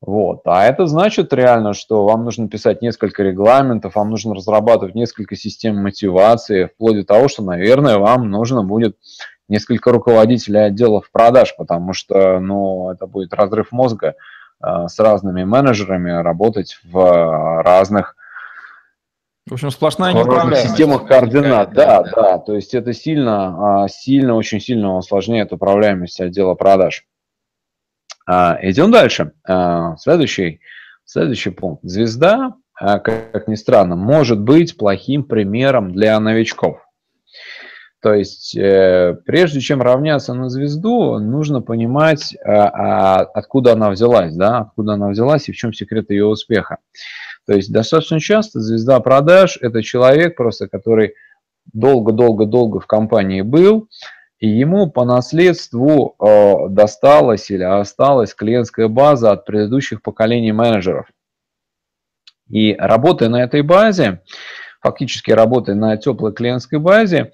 Вот. 0.00 0.42
А 0.44 0.64
это 0.64 0.86
значит 0.86 1.32
реально, 1.32 1.74
что 1.74 2.04
вам 2.04 2.24
нужно 2.24 2.48
писать 2.48 2.82
несколько 2.82 3.22
регламентов, 3.22 3.96
вам 3.96 4.10
нужно 4.10 4.34
разрабатывать 4.34 4.94
несколько 4.94 5.34
систем 5.34 5.76
мотивации, 5.82 6.66
вплоть 6.66 6.96
до 6.96 7.04
того, 7.04 7.28
что, 7.28 7.42
наверное, 7.42 7.98
вам 7.98 8.30
нужно 8.30 8.62
будет 8.62 8.96
несколько 9.48 9.90
руководителей 9.90 10.60
отделов 10.60 11.10
продаж, 11.10 11.56
потому 11.56 11.92
что 11.94 12.38
ну, 12.38 12.90
это 12.90 13.06
будет 13.06 13.34
разрыв 13.34 13.72
мозга 13.72 14.14
Э, 14.60 14.88
с 14.88 14.98
разными 14.98 15.44
менеджерами 15.44 16.10
работать 16.10 16.78
в 16.82 16.98
э, 16.98 17.62
разных 17.62 18.16
в 19.46 19.52
общем, 19.54 19.70
сплошная 19.70 20.12
системах 20.56 21.06
координат. 21.06 21.72
Да, 21.72 22.02
да, 22.02 22.10
да. 22.14 22.38
То 22.38 22.54
есть 22.54 22.74
это 22.74 22.92
сильно, 22.92 23.84
а, 23.84 23.88
сильно, 23.88 24.34
очень 24.34 24.60
сильно 24.60 24.94
усложняет 24.96 25.54
управляемость 25.54 26.20
отдела 26.20 26.54
продаж. 26.54 27.06
А, 28.30 28.58
идем 28.60 28.90
дальше. 28.90 29.32
А, 29.46 29.96
следующий, 29.96 30.60
следующий 31.06 31.48
пункт. 31.48 31.82
Звезда, 31.82 32.54
как 32.74 33.48
ни 33.48 33.54
странно, 33.54 33.96
может 33.96 34.38
быть 34.38 34.76
плохим 34.76 35.24
примером 35.24 35.92
для 35.92 36.20
новичков. 36.20 36.82
То 38.00 38.14
есть, 38.14 38.54
э, 38.56 39.16
прежде 39.24 39.60
чем 39.60 39.82
равняться 39.82 40.32
на 40.34 40.48
звезду, 40.50 41.18
нужно 41.18 41.62
понимать, 41.62 42.36
а, 42.44 42.68
а, 42.68 43.20
откуда 43.22 43.72
она 43.72 43.90
взялась, 43.90 44.36
да, 44.36 44.58
откуда 44.58 44.92
она 44.92 45.08
взялась 45.08 45.48
и 45.48 45.52
в 45.52 45.56
чем 45.56 45.72
секрет 45.72 46.10
ее 46.10 46.26
успеха. 46.26 46.76
То 47.46 47.54
есть, 47.54 47.72
достаточно 47.72 48.20
часто 48.20 48.60
звезда 48.60 49.00
продаж– 49.00 49.58
это 49.60 49.82
человек 49.82 50.36
просто, 50.36 50.68
который 50.68 51.14
долго-долго-долго 51.72 52.78
в 52.78 52.86
компании 52.86 53.40
был, 53.40 53.88
и 54.38 54.48
ему 54.48 54.88
по 54.90 55.04
наследству 55.04 56.14
э, 56.18 56.68
досталась 56.68 57.50
или 57.50 57.64
осталась 57.64 58.34
клиентская 58.34 58.88
база 58.88 59.32
от 59.32 59.44
предыдущих 59.44 60.00
поколений 60.02 60.52
менеджеров. 60.52 61.06
И 62.48 62.74
работая 62.78 63.28
на 63.28 63.42
этой 63.42 63.62
базе, 63.62 64.22
фактически 64.80 65.30
работая 65.32 65.74
на 65.74 65.96
теплой 65.96 66.32
клиентской 66.32 66.78
базе, 66.78 67.32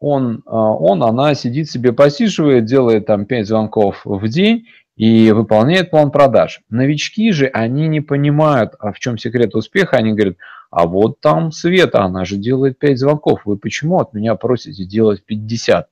он, 0.00 0.42
а, 0.46 0.72
он, 0.72 1.02
она 1.02 1.34
сидит 1.34 1.70
себе, 1.70 1.92
посиживает, 1.92 2.64
делает 2.64 3.06
там 3.06 3.26
5 3.26 3.46
звонков 3.46 4.02
в 4.04 4.28
день 4.28 4.66
и 4.96 5.30
выполняет 5.32 5.90
план 5.90 6.10
продаж. 6.10 6.60
Новички 6.70 7.30
же, 7.32 7.46
они 7.46 7.88
не 7.88 8.00
понимают, 8.00 8.74
а 8.78 8.92
в 8.92 8.98
чем 8.98 9.18
секрет 9.18 9.54
успеха. 9.54 9.96
Они 9.96 10.12
говорят, 10.12 10.36
а 10.70 10.86
вот 10.86 11.20
там 11.20 11.52
Света, 11.52 12.02
она 12.02 12.24
же 12.24 12.36
делает 12.36 12.78
5 12.78 12.98
звонков. 12.98 13.42
Вы 13.44 13.58
почему 13.58 13.98
от 13.98 14.12
меня 14.12 14.34
просите 14.34 14.84
делать 14.84 15.24
50? 15.24 15.88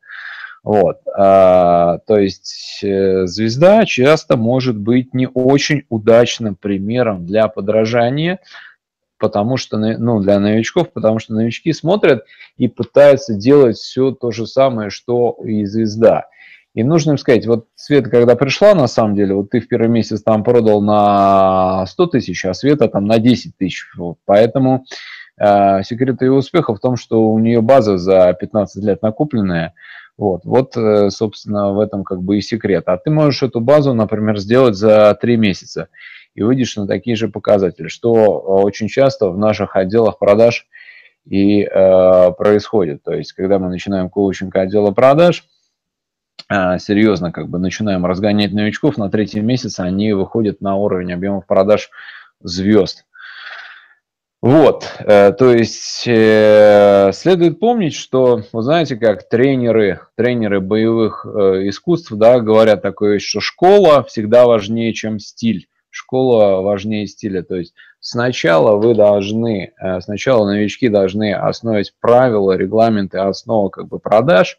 Вот, 0.66 0.98
а, 1.16 1.98
то 2.08 2.18
есть 2.18 2.80
э, 2.82 3.28
звезда 3.28 3.84
часто 3.84 4.36
может 4.36 4.76
быть 4.76 5.14
не 5.14 5.28
очень 5.28 5.84
удачным 5.90 6.56
примером 6.56 7.24
для 7.24 7.46
подражания, 7.46 8.40
потому 9.16 9.58
что, 9.58 9.78
ну, 9.78 10.18
для 10.18 10.40
новичков, 10.40 10.92
потому 10.92 11.20
что 11.20 11.34
новички 11.34 11.72
смотрят 11.72 12.24
и 12.56 12.66
пытаются 12.66 13.34
делать 13.34 13.76
все 13.76 14.10
то 14.10 14.32
же 14.32 14.44
самое, 14.48 14.90
что 14.90 15.38
и 15.44 15.64
звезда. 15.66 16.26
И 16.74 16.82
нужно 16.82 17.12
им 17.12 17.18
сказать, 17.18 17.46
вот 17.46 17.68
Света, 17.76 18.10
когда 18.10 18.34
пришла, 18.34 18.74
на 18.74 18.88
самом 18.88 19.14
деле, 19.14 19.36
вот 19.36 19.50
ты 19.50 19.60
в 19.60 19.68
первый 19.68 19.88
месяц 19.88 20.20
там 20.20 20.42
продал 20.42 20.82
на 20.82 21.86
100 21.86 22.06
тысяч, 22.06 22.44
а 22.44 22.54
Света 22.54 22.88
там 22.88 23.06
на 23.06 23.20
10 23.20 23.56
тысяч. 23.56 23.86
Вот. 23.96 24.18
Поэтому 24.24 24.84
э, 25.38 25.84
секрет 25.84 26.22
ее 26.22 26.32
успеха 26.32 26.74
в 26.74 26.80
том, 26.80 26.96
что 26.96 27.30
у 27.30 27.38
нее 27.38 27.60
база 27.60 27.98
за 27.98 28.32
15 28.32 28.82
лет 28.82 29.00
накупленная. 29.00 29.72
Вот, 30.18 30.44
вот, 30.44 30.76
э, 30.76 31.10
собственно, 31.10 31.72
в 31.72 31.80
этом 31.80 32.02
как 32.02 32.22
бы 32.22 32.38
и 32.38 32.40
секрет. 32.40 32.84
А 32.86 32.96
ты 32.96 33.10
можешь 33.10 33.42
эту 33.42 33.60
базу, 33.60 33.92
например, 33.92 34.38
сделать 34.38 34.74
за 34.74 35.16
3 35.20 35.36
месяца 35.36 35.88
и 36.34 36.42
выйдешь 36.42 36.76
на 36.76 36.86
такие 36.86 37.16
же 37.16 37.28
показатели, 37.28 37.88
что 37.88 38.14
э, 38.14 38.62
очень 38.64 38.88
часто 38.88 39.28
в 39.28 39.38
наших 39.38 39.76
отделах 39.76 40.18
продаж 40.18 40.66
и 41.26 41.62
э, 41.62 42.32
происходит. 42.32 43.02
То 43.02 43.12
есть, 43.12 43.32
когда 43.32 43.58
мы 43.58 43.68
начинаем 43.68 44.08
коучинг 44.08 44.56
отдела 44.56 44.92
продаж, 44.92 45.44
э, 46.50 46.78
серьезно 46.78 47.30
как 47.30 47.48
бы 47.48 47.58
начинаем 47.58 48.06
разгонять 48.06 48.52
новичков, 48.52 48.96
на 48.96 49.10
третий 49.10 49.40
месяц 49.40 49.80
они 49.80 50.14
выходят 50.14 50.62
на 50.62 50.76
уровень 50.76 51.12
объемов 51.12 51.46
продаж 51.46 51.90
звезд. 52.42 53.04
Вот, 54.42 54.92
э, 54.98 55.32
то 55.32 55.50
есть 55.50 56.04
э, 56.06 57.10
следует 57.14 57.58
помнить, 57.58 57.94
что, 57.94 58.42
вы 58.52 58.62
знаете, 58.62 58.96
как 58.96 59.28
тренеры, 59.28 60.00
тренеры 60.14 60.60
боевых 60.60 61.24
э, 61.26 61.68
искусств, 61.68 62.12
да, 62.12 62.38
говорят 62.40 62.82
такое, 62.82 63.18
что 63.18 63.40
школа 63.40 64.04
всегда 64.04 64.46
важнее, 64.46 64.92
чем 64.92 65.18
стиль 65.18 65.68
школа 65.88 66.60
важнее 66.60 67.06
стиля. 67.06 67.42
То 67.42 67.56
есть 67.56 67.72
сначала 68.00 68.76
вы 68.76 68.94
должны, 68.94 69.72
сначала 70.00 70.46
новички 70.46 70.90
должны 70.90 71.32
основать 71.32 71.94
правила, 72.00 72.52
регламенты, 72.52 73.16
основы 73.16 73.70
как 73.70 73.88
бы 73.88 73.98
продаж, 73.98 74.58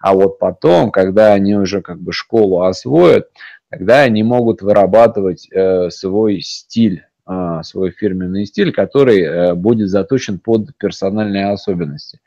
а 0.00 0.14
вот 0.14 0.38
потом, 0.38 0.90
когда 0.90 1.34
они 1.34 1.54
уже 1.54 1.82
как 1.82 2.00
бы 2.00 2.14
школу 2.14 2.62
освоят, 2.62 3.28
тогда 3.68 4.00
они 4.00 4.22
могут 4.22 4.62
вырабатывать 4.62 5.50
свой 5.90 6.40
стиль, 6.40 7.04
свой 7.62 7.90
фирменный 7.90 8.46
стиль, 8.46 8.72
который 8.72 9.20
э, 9.20 9.54
будет 9.54 9.88
заточен 9.90 10.38
под 10.38 10.76
персональные 10.78 11.50
особенности. 11.50 12.20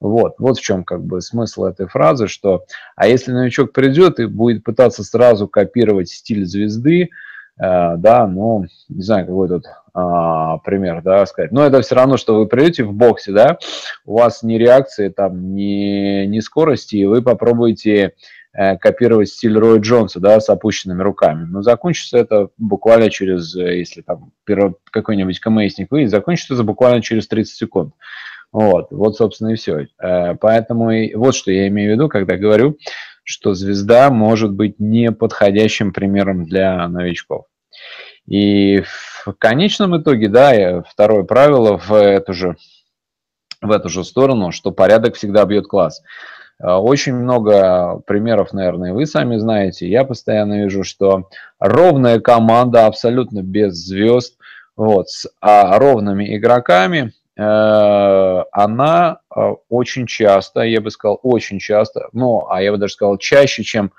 Вот, 0.00 0.34
вот 0.38 0.58
в 0.58 0.62
чем 0.62 0.84
как 0.84 1.02
бы 1.04 1.20
смысл 1.20 1.64
этой 1.64 1.86
фразы, 1.86 2.28
что 2.28 2.64
а 2.96 3.08
если 3.08 3.32
новичок 3.32 3.72
придет 3.72 4.20
и 4.20 4.26
будет 4.26 4.62
пытаться 4.62 5.02
сразу 5.04 5.48
копировать 5.48 6.10
стиль 6.10 6.44
звезды, 6.44 7.10
да, 7.58 8.26
ну, 8.26 8.66
не 8.88 9.02
знаю, 9.02 9.26
какой 9.26 9.48
тут 9.48 9.64
а, 9.98 10.58
пример, 10.58 11.00
да, 11.02 11.24
сказать. 11.24 11.52
Но 11.52 11.64
это 11.64 11.80
все 11.80 11.94
равно, 11.94 12.18
что 12.18 12.36
вы 12.36 12.46
придете 12.46 12.84
в 12.84 12.92
боксе, 12.92 13.32
да, 13.32 13.58
у 14.04 14.18
вас 14.18 14.42
ни 14.42 14.56
реакции, 14.56 15.08
там, 15.08 15.54
ни, 15.54 16.26
ни 16.26 16.40
скорости, 16.40 16.96
и 16.96 17.06
вы 17.06 17.22
попробуете 17.22 18.12
э, 18.52 18.76
копировать 18.76 19.30
стиль 19.30 19.56
Роя 19.56 19.80
Джонса, 19.80 20.20
да, 20.20 20.38
с 20.38 20.50
опущенными 20.50 21.02
руками. 21.02 21.46
Но 21.48 21.62
закончится 21.62 22.18
это 22.18 22.50
буквально 22.58 23.08
через, 23.08 23.56
э, 23.56 23.78
если 23.78 24.02
там 24.02 24.32
какой-нибудь 24.44 25.40
КМСник 25.40 25.90
вы, 25.90 26.08
закончится 26.08 26.52
это 26.52 26.62
буквально 26.62 27.00
через 27.00 27.26
30 27.26 27.56
секунд. 27.56 27.94
Вот, 28.52 28.88
вот, 28.90 29.16
собственно, 29.16 29.48
и 29.48 29.54
все. 29.54 29.86
Э, 29.98 30.34
поэтому 30.34 30.90
и, 30.90 31.14
вот 31.14 31.34
что 31.34 31.50
я 31.50 31.68
имею 31.68 31.92
в 31.92 31.94
виду, 31.94 32.08
когда 32.10 32.36
говорю, 32.36 32.76
что 33.26 33.54
звезда 33.54 34.08
может 34.08 34.52
быть 34.52 34.76
неподходящим 34.78 35.92
примером 35.92 36.44
для 36.44 36.86
новичков. 36.86 37.46
И 38.24 38.82
в 38.82 39.34
конечном 39.36 40.00
итоге, 40.00 40.28
да, 40.28 40.82
второе 40.82 41.24
правило 41.24 41.76
в 41.76 41.92
эту 41.92 42.32
же, 42.32 42.56
в 43.60 43.72
эту 43.72 43.88
же 43.88 44.04
сторону, 44.04 44.52
что 44.52 44.70
порядок 44.70 45.16
всегда 45.16 45.44
бьет 45.44 45.66
класс. 45.66 46.02
А, 46.60 46.80
очень 46.80 47.14
много 47.14 48.00
примеров, 48.06 48.52
наверное, 48.52 48.92
вы 48.94 49.06
сами 49.06 49.36
знаете. 49.38 49.88
Я 49.88 50.04
постоянно 50.04 50.62
вижу, 50.62 50.84
что 50.84 51.28
ровная 51.58 52.20
команда 52.20 52.86
абсолютно 52.86 53.42
без 53.42 53.74
звезд, 53.74 54.38
вот, 54.76 55.08
с 55.08 55.28
а, 55.40 55.76
ровными 55.78 56.36
игроками– 56.36 57.12
она 57.38 59.20
э, 59.34 59.40
очень 59.68 60.06
часто, 60.06 60.62
я 60.62 60.80
бы 60.80 60.90
сказал, 60.90 61.20
очень 61.22 61.58
часто, 61.58 62.08
ну, 62.12 62.48
а 62.48 62.62
я 62.62 62.72
бы 62.72 62.78
даже 62.78 62.94
сказал, 62.94 63.18
чаще, 63.18 63.62
чем 63.62 63.92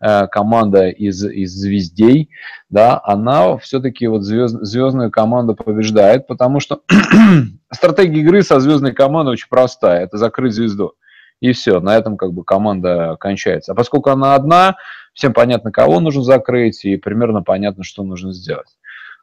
э, 0.00 0.26
команда 0.28 0.88
из, 0.88 1.22
из 1.22 1.52
звездей, 1.52 2.30
да, 2.70 2.98
она 3.04 3.58
все-таки 3.58 4.06
вот 4.06 4.22
звезд, 4.22 4.56
звездную 4.62 5.10
команду 5.10 5.54
побеждает, 5.54 6.26
потому 6.26 6.60
что 6.60 6.80
стратегия 7.70 8.20
игры 8.20 8.42
со 8.42 8.58
звездной 8.58 8.92
командой 8.92 9.32
очень 9.32 9.48
простая, 9.50 10.04
это 10.04 10.16
закрыть 10.16 10.54
звезду. 10.54 10.94
И 11.40 11.52
все, 11.52 11.80
на 11.80 11.96
этом 11.96 12.16
как 12.16 12.32
бы 12.32 12.42
команда 12.42 13.16
кончается. 13.20 13.72
А 13.72 13.74
поскольку 13.74 14.10
она 14.10 14.34
одна, 14.34 14.76
всем 15.12 15.32
понятно, 15.32 15.70
кого 15.70 16.00
нужно 16.00 16.22
закрыть, 16.22 16.84
и 16.84 16.96
примерно 16.96 17.42
понятно, 17.42 17.84
что 17.84 18.02
нужно 18.02 18.32
сделать. 18.32 18.78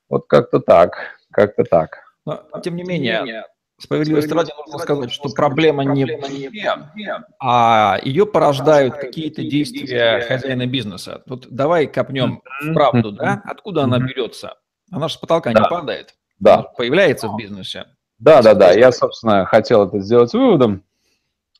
Вот 0.08 0.28
как-то 0.28 0.60
так. 0.60 0.98
как-то 1.32 1.64
так. 1.64 2.06
Но, 2.26 2.42
тем 2.64 2.76
не 2.76 2.84
менее, 2.84 3.46
справедливости 3.78 4.34
ради 4.34 4.52
нужно 4.58 4.80
сказать, 4.80 5.12
что 5.12 5.30
проблема 5.30 5.84
не 5.84 6.06
в 6.06 7.30
а 7.40 8.00
ее 8.04 8.26
порождают 8.26 8.96
какие-то 8.96 9.44
действия 9.44 10.22
хозяина 10.22 10.66
бизнеса. 10.66 11.22
Тут 11.28 11.48
давай 11.50 11.88
копнем 11.88 12.42
в 12.62 12.74
правду, 12.74 13.12
да? 13.12 13.42
Откуда 13.46 13.84
она 13.84 14.00
берется? 14.00 14.56
Она 14.92 15.08
же 15.08 15.16
с 15.16 15.18
потолка 15.18 15.52
не 15.52 15.62
падает. 15.62 16.16
Да. 16.40 16.64
Появляется 16.64 17.28
в 17.28 17.38
бизнесе. 17.38 17.86
Да, 18.20 18.42
да, 18.42 18.54
да. 18.54 18.72
Я, 18.72 18.92
собственно, 18.92 19.46
хотел 19.46 19.88
это 19.88 20.00
сделать 20.00 20.34
выводом. 20.34 20.84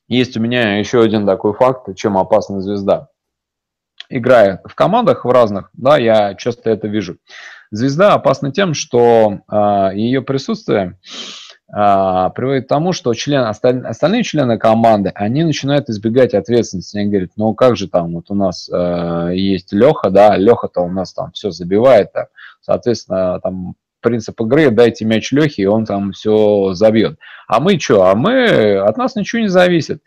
Есть 0.08 0.36
у 0.36 0.40
меня 0.40 0.78
еще 0.78 1.02
один 1.02 1.26
такой 1.26 1.52
факт, 1.52 1.94
чем 1.96 2.16
опасна 2.16 2.60
звезда. 2.60 3.08
Играя 4.08 4.60
в 4.64 4.74
командах 4.74 5.24
в 5.24 5.30
разных, 5.30 5.70
да, 5.72 5.98
я 5.98 6.34
часто 6.36 6.70
это 6.70 6.86
вижу. 6.86 7.16
Звезда 7.72 8.14
опасна 8.14 8.52
тем, 8.52 8.72
что 8.72 9.40
э, 9.50 9.90
ее 9.94 10.22
присутствие 10.22 10.92
э, 10.92 11.45
приводит 11.68 12.66
к 12.66 12.68
тому, 12.68 12.92
что 12.92 13.12
член, 13.12 13.42
осталь, 13.42 13.84
остальные 13.84 14.22
члены 14.22 14.56
команды, 14.56 15.10
они 15.14 15.42
начинают 15.42 15.88
избегать 15.88 16.32
ответственности. 16.32 16.96
Они 16.96 17.10
говорят, 17.10 17.30
ну 17.36 17.54
как 17.54 17.76
же 17.76 17.88
там, 17.88 18.14
вот 18.14 18.30
у 18.30 18.34
нас 18.34 18.70
э, 18.72 19.30
есть 19.34 19.72
Леха, 19.72 20.10
да, 20.10 20.36
Леха-то 20.36 20.82
у 20.82 20.90
нас 20.90 21.12
там 21.12 21.32
все 21.32 21.50
забивает, 21.50 22.10
-то. 22.14 22.26
соответственно, 22.60 23.40
там 23.40 23.74
принцип 24.00 24.40
игры, 24.40 24.70
дайте 24.70 25.04
мяч 25.04 25.32
Лехе, 25.32 25.62
и 25.62 25.66
он 25.66 25.84
там 25.84 26.12
все 26.12 26.74
забьет. 26.74 27.18
А 27.48 27.58
мы 27.58 27.80
что? 27.80 28.04
А 28.04 28.14
мы, 28.14 28.78
от 28.78 28.96
нас 28.96 29.16
ничего 29.16 29.42
не 29.42 29.48
зависит. 29.48 30.02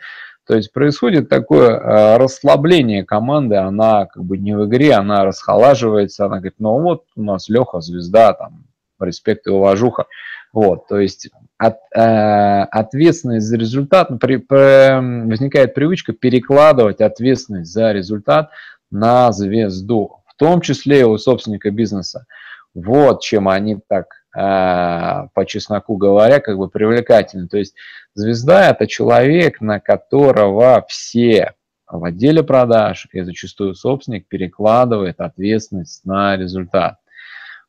То 0.48 0.56
есть 0.56 0.72
происходит 0.72 1.30
такое 1.30 1.72
э, 1.72 2.18
расслабление 2.18 3.04
команды, 3.04 3.58
она 3.58 4.06
как 4.06 4.24
бы 4.24 4.38
не 4.38 4.56
в 4.56 4.66
игре, 4.66 4.94
она 4.94 5.26
расхолаживается, 5.26 6.26
она 6.26 6.38
говорит, 6.38 6.56
ну 6.60 6.82
вот 6.82 7.04
у 7.16 7.22
нас 7.22 7.50
Леха, 7.50 7.82
звезда, 7.82 8.34
там, 8.34 8.64
респект 9.00 9.46
и 9.48 9.52
уважуха. 9.52 10.06
Вот, 10.52 10.88
то 10.88 10.98
есть 10.98 11.30
от, 11.60 11.76
э, 11.94 12.62
ответственность 12.72 13.46
за 13.46 13.58
результат, 13.58 14.10
при, 14.20 14.38
при, 14.38 15.28
возникает 15.28 15.74
привычка 15.74 16.14
перекладывать 16.14 17.02
ответственность 17.02 17.72
за 17.72 17.92
результат 17.92 18.50
на 18.90 19.32
звезду, 19.34 20.22
в 20.26 20.36
том 20.36 20.62
числе 20.62 21.02
и 21.02 21.04
у 21.04 21.18
собственника 21.18 21.70
бизнеса. 21.70 22.26
Вот 22.74 23.22
чем 23.22 23.50
они 23.50 23.78
так, 23.90 24.08
э, 24.36 25.28
по 25.34 25.46
чесноку 25.46 25.98
говоря, 25.98 26.40
как 26.40 26.58
бы 26.58 26.70
привлекательны. 26.70 27.50
То 27.50 27.58
есть 27.58 27.76
звезда– 28.16 28.70
это 28.72 28.88
человек, 28.88 29.60
на 29.60 29.82
которого 29.82 30.86
все 30.88 31.56
в 31.88 32.06
отделе 32.06 32.42
продаж 32.42 33.08
и 33.12 33.22
зачастую 33.22 33.76
собственник 33.76 34.30
перекладывает 34.30 35.20
ответственность 35.20 36.06
на 36.06 36.38
результат. 36.38 37.00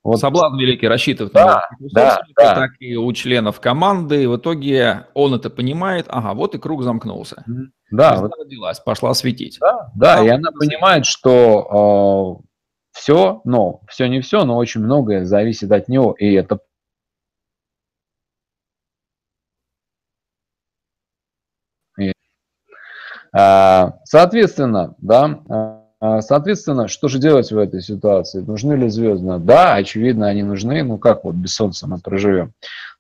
Вот. 0.03 0.19
Соблазн 0.19 0.57
великий 0.57 0.89
рассчитывает 0.89 1.35
да, 1.35 1.63
на 1.79 1.89
да, 1.93 2.23
да. 2.37 2.55
так 2.55 2.71
и 2.81 2.97
у 2.97 3.13
членов 3.13 3.61
команды. 3.61 4.23
И 4.23 4.27
в 4.27 4.37
итоге 4.37 5.07
он 5.13 5.35
это 5.35 5.51
понимает. 5.51 6.07
Ага, 6.09 6.33
вот 6.35 6.55
и 6.55 6.59
круг 6.59 6.83
замкнулся. 6.83 7.45
Да. 7.91 8.17
Вот. 8.17 8.33
родилась, 8.39 8.81
пошла 8.81 9.13
светить. 9.15 9.59
Да, 9.61 9.91
да, 9.95 10.25
и 10.25 10.29
она 10.29 10.51
понимает, 10.53 11.05
что 11.05 12.41
э, 12.41 12.99
все, 12.99 13.43
но 13.45 13.83
все 13.89 14.07
не 14.07 14.21
все, 14.21 14.45
но 14.45 14.57
очень 14.57 14.81
многое 14.81 15.25
зависит 15.25 15.71
от 15.73 15.89
него, 15.89 16.15
и 16.19 16.33
это 16.33 16.61
а, 23.33 23.95
Соответственно, 24.05 24.95
да, 24.99 25.41
а, 25.49 25.80
соответственно, 26.01 26.89
что 26.89 27.09
же 27.09 27.19
делать 27.19 27.53
в 27.53 27.59
этой 27.59 27.83
ситуации? 27.83 28.41
Нужны 28.41 28.75
ли 28.75 28.89
звезды? 28.89 29.39
Да, 29.39 29.75
очевидно, 29.75 30.29
они 30.29 30.43
нужны. 30.43 30.83
Ну 30.83 30.99
как 30.99 31.25
вот 31.25 31.35
без 31.35 31.55
солнца 31.55 31.87
мы 31.87 31.99
проживем? 31.99 32.53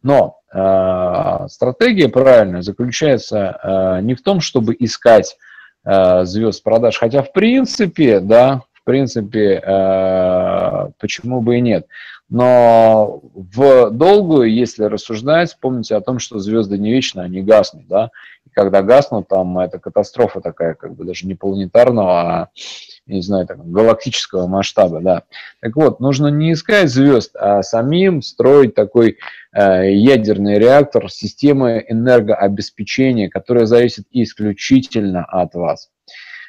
Но 0.02 0.38
э, 0.52 1.46
стратегия 1.48 2.08
правильная 2.08 2.62
заключается 2.62 3.58
э, 3.62 4.00
не 4.02 4.14
в 4.14 4.22
том, 4.22 4.40
чтобы 4.40 4.74
искать 4.78 5.36
э, 5.84 6.24
звезд 6.24 6.62
продаж, 6.62 6.98
хотя 6.98 7.22
в 7.22 7.32
принципе, 7.32 8.20
да, 8.20 8.62
в 8.72 8.84
принципе, 8.84 9.62
э, 9.62 10.88
почему 10.98 11.42
бы 11.42 11.58
и 11.58 11.60
нет. 11.60 11.86
Но 12.30 13.20
в 13.34 13.90
долгую, 13.90 14.52
если 14.52 14.84
рассуждать, 14.84 15.56
помните 15.60 15.96
о 15.96 16.00
том, 16.00 16.18
что 16.18 16.38
звезды 16.38 16.78
не 16.78 16.92
вечны, 16.92 17.20
они 17.20 17.42
гаснут, 17.42 17.88
да, 17.88 18.10
когда 18.60 18.82
гаснут, 18.82 19.26
там 19.26 19.58
это 19.58 19.78
катастрофа 19.78 20.42
такая, 20.42 20.74
как 20.74 20.94
бы 20.94 21.06
даже 21.06 21.26
не 21.26 21.34
планетарного, 21.34 22.20
а, 22.20 22.48
не 23.06 23.22
знаю, 23.22 23.46
так, 23.46 23.66
галактического 23.70 24.46
масштаба, 24.48 25.00
да. 25.00 25.22
Так 25.62 25.76
вот, 25.76 25.98
нужно 25.98 26.26
не 26.26 26.52
искать 26.52 26.90
звезд, 26.90 27.34
а 27.36 27.62
самим 27.62 28.20
строить 28.20 28.74
такой 28.74 29.16
э, 29.54 29.94
ядерный 29.94 30.58
реактор 30.58 31.10
системы 31.10 31.82
энергообеспечения, 31.88 33.30
которая 33.30 33.64
зависит 33.64 34.04
исключительно 34.10 35.24
от 35.24 35.54
вас. 35.54 35.88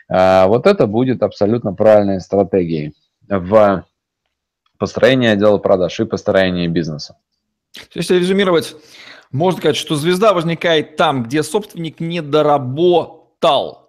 А, 0.10 0.48
вот 0.48 0.68
это 0.68 0.88
будет 0.88 1.24
абсолютно 1.24 1.74
правильной 1.74 2.20
стратегией 2.20 2.94
в 3.30 3.86
построении 4.78 5.30
отдела 5.30 5.60
продаж 5.60 5.98
и 6.02 6.06
построении 6.06 6.68
бизнеса. 6.68 7.16
Если 7.94 8.16
резюмировать, 8.18 8.76
можно 9.32 9.60
сказать, 9.60 9.78
что 9.78 9.96
звезда 9.96 10.34
возникает 10.34 10.98
там, 10.98 11.24
где 11.24 11.44
собственник 11.44 12.00
не 12.00 12.22
доработал 12.22 13.82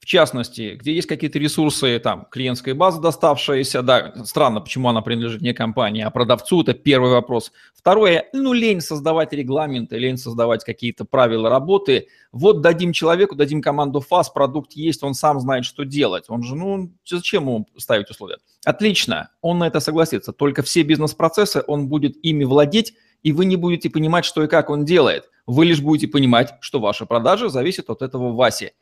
в 0.00 0.06
частности, 0.06 0.76
где 0.78 0.94
есть 0.94 1.08
какие-то 1.08 1.38
ресурсы, 1.38 1.98
там, 1.98 2.26
клиентская 2.30 2.74
база 2.74 3.00
доставшаяся, 3.00 3.82
да, 3.82 4.14
странно, 4.24 4.60
почему 4.60 4.88
она 4.88 5.02
принадлежит 5.02 5.42
не 5.42 5.52
компании, 5.52 6.02
а 6.02 6.10
продавцу, 6.10 6.62
это 6.62 6.72
первый 6.72 7.10
вопрос. 7.10 7.52
Второе, 7.74 8.26
ну, 8.32 8.52
лень 8.52 8.80
создавать 8.80 9.32
регламенты, 9.32 9.98
лень 9.98 10.16
создавать 10.16 10.64
какие-то 10.64 11.04
правила 11.04 11.50
работы. 11.50 12.06
Вот 12.32 12.62
дадим 12.62 12.92
человеку, 12.92 13.34
дадим 13.34 13.60
команду 13.60 14.00
ФАС, 14.00 14.30
продукт 14.30 14.72
есть, 14.74 15.02
он 15.02 15.14
сам 15.14 15.40
знает, 15.40 15.64
что 15.64 15.84
делать. 15.84 16.26
Он 16.28 16.42
же, 16.42 16.54
ну, 16.54 16.92
зачем 17.04 17.42
ему 17.42 17.66
ставить 17.76 18.08
условия? 18.08 18.38
Отлично, 18.64 19.30
он 19.40 19.58
на 19.58 19.66
это 19.66 19.80
согласится, 19.80 20.32
только 20.32 20.62
все 20.62 20.82
бизнес-процессы 20.82 21.62
он 21.66 21.88
будет 21.88 22.16
ими 22.24 22.44
владеть, 22.44 22.94
и 23.22 23.32
вы 23.32 23.44
не 23.44 23.56
будете 23.56 23.90
понимать, 23.90 24.24
что 24.24 24.42
и 24.42 24.48
как 24.48 24.70
он 24.70 24.84
делает. 24.84 25.30
Вы 25.46 25.64
лишь 25.64 25.80
будете 25.80 26.08
понимать, 26.08 26.54
что 26.60 26.80
ваша 26.80 27.06
продажа 27.06 27.48
зависит 27.48 27.90
от 27.90 28.02
этого 28.02 28.32
Васи. 28.34 28.72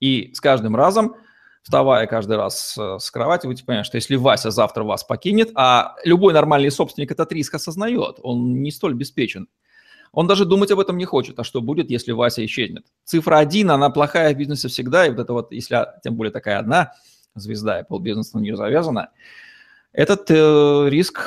И 0.00 0.32
с 0.34 0.40
каждым 0.40 0.76
разом, 0.76 1.16
вставая 1.62 2.06
каждый 2.06 2.36
раз 2.36 2.76
с 2.76 3.10
кровати, 3.10 3.46
вы 3.46 3.54
понимаете, 3.54 3.86
что 3.86 3.96
если 3.96 4.16
Вася 4.16 4.50
завтра 4.50 4.84
вас 4.84 5.04
покинет, 5.04 5.50
а 5.54 5.96
любой 6.04 6.32
нормальный 6.32 6.70
собственник 6.70 7.10
этот 7.10 7.32
риск 7.32 7.54
осознает, 7.54 8.16
он 8.22 8.62
не 8.62 8.70
столь 8.70 8.92
обеспечен. 8.92 9.48
Он 10.12 10.26
даже 10.26 10.46
думать 10.46 10.70
об 10.70 10.80
этом 10.80 10.96
не 10.96 11.04
хочет, 11.04 11.38
а 11.38 11.44
что 11.44 11.60
будет, 11.60 11.90
если 11.90 12.12
Вася 12.12 12.44
исчезнет. 12.44 12.86
Цифра 13.04 13.36
один, 13.36 13.70
она 13.70 13.90
плохая 13.90 14.34
в 14.34 14.38
бизнесе 14.38 14.68
всегда, 14.68 15.06
и 15.06 15.10
вот 15.10 15.18
это 15.18 15.32
вот, 15.32 15.52
если 15.52 15.86
тем 16.02 16.16
более 16.16 16.32
такая 16.32 16.58
одна 16.58 16.92
звезда, 17.34 17.80
и 17.80 17.84
полбизнеса 17.84 18.38
на 18.38 18.40
нее 18.40 18.56
завязана, 18.56 19.10
этот 19.92 20.30
э, 20.30 20.86
риск, 20.88 21.20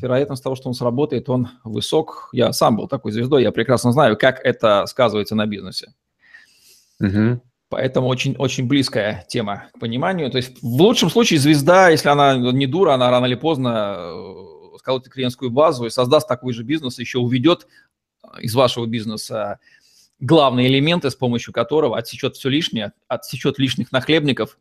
вероятность 0.00 0.42
того, 0.42 0.56
что 0.56 0.68
он 0.68 0.74
сработает, 0.74 1.28
он 1.28 1.48
высок. 1.64 2.28
Я 2.32 2.52
сам 2.52 2.76
был 2.76 2.88
такой 2.88 3.12
звездой, 3.12 3.42
я 3.42 3.52
прекрасно 3.52 3.92
знаю, 3.92 4.16
как 4.16 4.40
это 4.44 4.86
сказывается 4.86 5.34
на 5.34 5.46
бизнесе. 5.46 5.92
Угу. 7.00 7.40
Поэтому 7.70 8.08
очень, 8.08 8.34
очень 8.36 8.66
близкая 8.66 9.26
тема 9.28 9.68
к 9.74 9.78
пониманию. 9.78 10.30
То 10.30 10.38
есть 10.38 10.62
в 10.62 10.80
лучшем 10.80 11.10
случае 11.10 11.38
звезда, 11.38 11.90
если 11.90 12.08
она 12.08 12.36
не 12.36 12.66
дура, 12.66 12.94
она 12.94 13.10
рано 13.10 13.26
или 13.26 13.34
поздно 13.34 13.96
э, 13.98 14.78
сколотит 14.78 15.12
клиентскую 15.12 15.50
базу 15.50 15.86
и 15.86 15.90
создаст 15.90 16.26
такой 16.26 16.54
же 16.54 16.62
бизнес, 16.62 16.98
еще 16.98 17.18
уведет 17.18 17.66
из 18.40 18.54
вашего 18.54 18.86
бизнеса 18.86 19.58
главные 20.20 20.68
элементы, 20.68 21.10
с 21.10 21.14
помощью 21.14 21.52
которого 21.52 21.98
отсечет 21.98 22.36
все 22.36 22.48
лишнее, 22.48 22.92
отсечет 23.06 23.58
лишних 23.58 23.92
нахлебников 23.92 24.58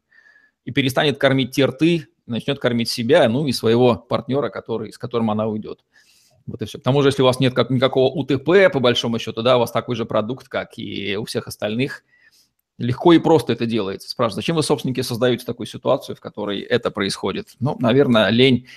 и 0.66 0.72
перестанет 0.72 1.18
кормить 1.18 1.52
те 1.52 1.66
рты, 1.66 2.08
начнет 2.28 2.60
кормить 2.60 2.90
себя, 2.90 3.28
ну 3.30 3.48
и 3.48 3.52
своего 3.52 3.96
партнера, 3.96 4.50
который, 4.50 4.92
с 4.92 4.98
которым 4.98 5.32
она 5.32 5.48
уйдет. 5.48 5.80
Вот 6.46 6.62
и 6.62 6.66
все. 6.66 6.80
К 6.80 6.84
тому 6.84 7.02
же, 7.02 7.10
если 7.10 7.24
у 7.24 7.26
вас 7.26 7.40
нет 7.40 7.54
как, 7.54 7.70
никакого 7.70 8.14
УТП, 8.14 8.72
по 8.72 8.80
большому 8.80 9.20
счету, 9.20 9.42
да, 9.42 9.58
у 9.58 9.60
вас 9.60 9.72
такой 9.72 9.96
же 9.96 10.06
продукт, 10.06 10.48
как 10.48 10.78
и 10.78 11.18
у 11.18 11.26
всех 11.26 11.48
остальных– 11.48 12.04
Легко 12.78 13.12
и 13.14 13.20
просто 13.20 13.54
это 13.54 13.66
делается. 13.66 14.08
Спрашивают, 14.10 14.36
зачем 14.36 14.56
вы, 14.56 14.62
собственники, 14.62 15.02
создаете 15.02 15.46
такую 15.46 15.66
ситуацию, 15.66 16.16
в 16.16 16.20
которой 16.20 16.62
это 16.62 16.92
происходит? 16.92 17.48
Ну, 17.60 17.76
наверное, 17.80 18.30
лень 18.30 18.68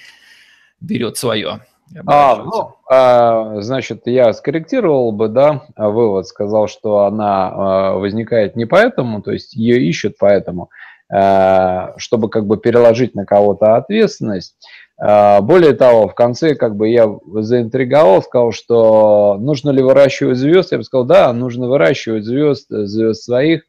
берет 0.80 1.18
свое. 1.18 1.66
А, 2.06 2.36
ну, 2.36 2.76
а, 2.88 3.60
значит, 3.60 4.06
я 4.06 4.32
скорректировал 4.32 5.12
бы, 5.12 5.28
да, 5.28 5.66
вывод, 5.76 6.26
сказал, 6.28 6.66
что 6.66 7.00
она 7.00 7.48
а, 7.48 7.92
возникает 7.94 8.56
не 8.56 8.64
поэтому, 8.64 9.20
то 9.22 9.32
есть 9.32 9.54
ее 9.54 9.82
ищут 9.82 10.14
поэтому, 10.18 10.70
чтобы 11.10 12.28
как 12.28 12.46
бы 12.46 12.56
переложить 12.56 13.14
на 13.14 13.26
кого-то 13.26 13.76
ответственность. 13.76 14.54
А, 15.00 15.40
более 15.40 15.72
того, 15.72 16.08
в 16.08 16.14
конце 16.14 16.54
как 16.54 16.76
бы 16.76 16.88
я 16.88 17.08
заинтриговал, 17.34 18.22
сказал, 18.22 18.52
что 18.52 19.36
нужно 19.40 19.70
ли 19.70 19.82
выращивать 19.82 20.36
звезд. 20.36 20.72
Я 20.72 20.78
бы 20.78 20.84
сказал, 20.84 21.06
да, 21.06 21.32
нужно 21.32 21.68
выращивать 21.68 22.24
звезд, 22.24 22.66
звезд 22.68 23.22
своих. 23.22 23.62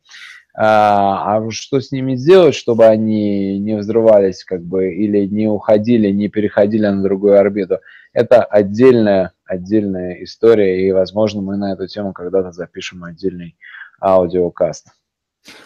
А, 0.54 1.38
а 1.38 1.52
что 1.52 1.80
с 1.80 1.94
ними 1.94 2.16
сделать, 2.16 2.54
чтобы 2.54 2.86
они 2.86 3.58
не 3.60 3.78
взрывались, 3.78 4.44
как 4.44 4.62
бы, 4.62 4.94
или 4.94 5.26
не 5.26 5.48
уходили, 5.48 6.12
не 6.12 6.28
переходили 6.28 6.88
на 6.88 7.02
другую 7.02 7.40
орбиту? 7.40 7.80
Это 8.12 8.44
отдельная, 8.44 9.32
отдельная 9.46 10.22
история, 10.24 10.86
и, 10.86 10.92
возможно, 10.92 11.42
мы 11.42 11.56
на 11.56 11.72
эту 11.72 11.88
тему 11.88 12.12
когда-то 12.12 12.52
запишем 12.52 13.06
отдельный 13.06 13.56
аудиокаст. 14.02 14.88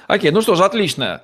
Окей, 0.07 0.29
ну 0.29 0.41
что 0.41 0.53
ж, 0.53 0.61
отлично. 0.61 1.23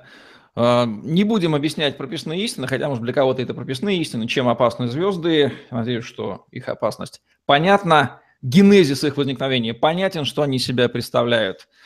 А, 0.54 0.86
не 0.86 1.24
будем 1.24 1.54
объяснять 1.54 1.96
прописные 1.96 2.42
истины, 2.42 2.66
хотя, 2.66 2.88
может, 2.88 3.04
для 3.04 3.12
кого-то 3.12 3.42
это 3.42 3.54
прописные 3.54 3.98
истины, 4.00 4.26
чем 4.26 4.48
опасны 4.48 4.88
звезды. 4.88 5.52
Надеюсь, 5.70 6.04
что 6.04 6.46
их 6.50 6.68
опасность 6.68 7.22
понятна. 7.46 8.20
Генезис 8.42 9.04
их 9.04 9.16
возникновения 9.16 9.72
понятен, 9.72 10.24
что 10.24 10.42
они 10.42 10.58
себя 10.58 10.88
представляют– 10.88 11.68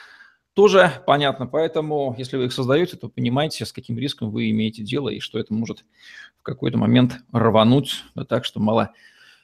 тоже 0.57 0.91
понятно. 1.07 1.47
Поэтому, 1.47 2.15
если 2.17 2.39
вы 2.39 2.47
их 2.47 2.53
создаете, 2.53 2.97
то 2.97 3.11
понимаете, 3.11 3.67
с 3.67 3.75
каким 3.75 3.99
риском 3.99 4.31
вы 4.31 4.49
имеете 4.51 4.83
дело 4.83 5.11
и 5.11 5.21
что 5.21 5.39
это 5.39 5.53
может 5.53 5.85
в 6.39 6.43
какой-то 6.43 6.79
момент 6.79 7.19
рвануть, 7.31 8.05
да 8.15 8.25
так, 8.25 8.47
что 8.47 8.59
мало 8.59 8.93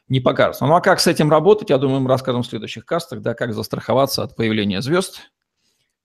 не 0.08 0.20
покажется. 0.20 0.64
Ну 0.64 0.74
а 0.74 0.80
как 0.80 1.00
с 1.00 1.06
этим 1.06 1.30
работать, 1.30 1.68
я 1.68 1.76
думаю, 1.76 2.00
мы 2.00 2.08
расскажем 2.08 2.42
в 2.42 2.46
следующих 2.46 2.86
кастах, 2.86 3.20
да, 3.20 3.34
как 3.34 3.52
застраховаться 3.52 4.22
от 4.22 4.34
появления 4.34 4.80
звезд 4.80 5.30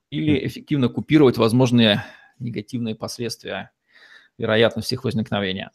или 0.10 0.46
эффективно 0.46 0.90
купировать 0.90 1.38
возможные 1.38 2.04
негативные 2.40 2.96
последствия 2.96 3.72
вероятности 4.38 4.94
их 4.94 5.04
возникновения. 5.04 5.72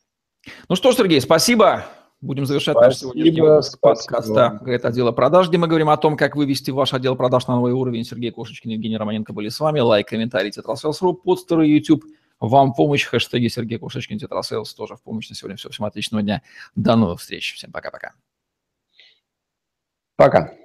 Ну 0.68 0.76
что 0.76 0.92
ж, 0.92 0.96
Сергей, 0.96 1.20
спасибо. 1.20 1.84
Будем 2.20 2.46
завершать 2.46 2.76
спасибо, 2.76 2.88
наш 2.88 2.98
сегодняшний 2.98 3.40
выпуск 3.40 3.80
подкаста 3.80 4.60
«Это 4.64 4.88
отдела 4.88 5.10
продаж», 5.10 5.48
где 5.48 5.58
мы 5.58 5.66
говорим 5.66 5.88
о 5.90 5.96
том, 5.96 6.16
как 6.16 6.36
вывести 6.36 6.70
ваш 6.70 6.94
отдел 6.94 7.16
продаж 7.16 7.48
на 7.48 7.56
новый 7.56 7.72
уровень. 7.72 8.04
Сергей 8.04 8.30
Кошечкин 8.30 8.70
и 8.70 8.74
Евгений 8.74 8.96
Романенко 8.96 9.32
были 9.32 9.48
с 9.48 9.58
вами. 9.58 9.80
Лайк, 9.80 10.06
комментарий, 10.06 10.52
тетрасселс.ру, 10.52 11.14
подстеры, 11.14 11.66
YouTube. 11.66 12.04
Вам 12.38 12.74
помощь, 12.74 13.06
хэштеги 13.06 13.48
Сергей 13.48 13.78
Кошечкин, 13.78 14.20
тетрасселс 14.20 14.72
тоже 14.72 14.94
в 14.94 15.02
помощь 15.02 15.28
на 15.30 15.34
сегодня. 15.34 15.56
Все, 15.56 15.68
всем 15.70 15.84
отличного 15.84 16.22
дня. 16.22 16.42
До 16.76 16.94
новых 16.94 17.20
встреч. 17.20 17.54
Всем 17.54 17.72
пока-пока. 17.72 18.12
Пока. 20.16 20.38
-пока. 20.38 20.46
пока. 20.46 20.61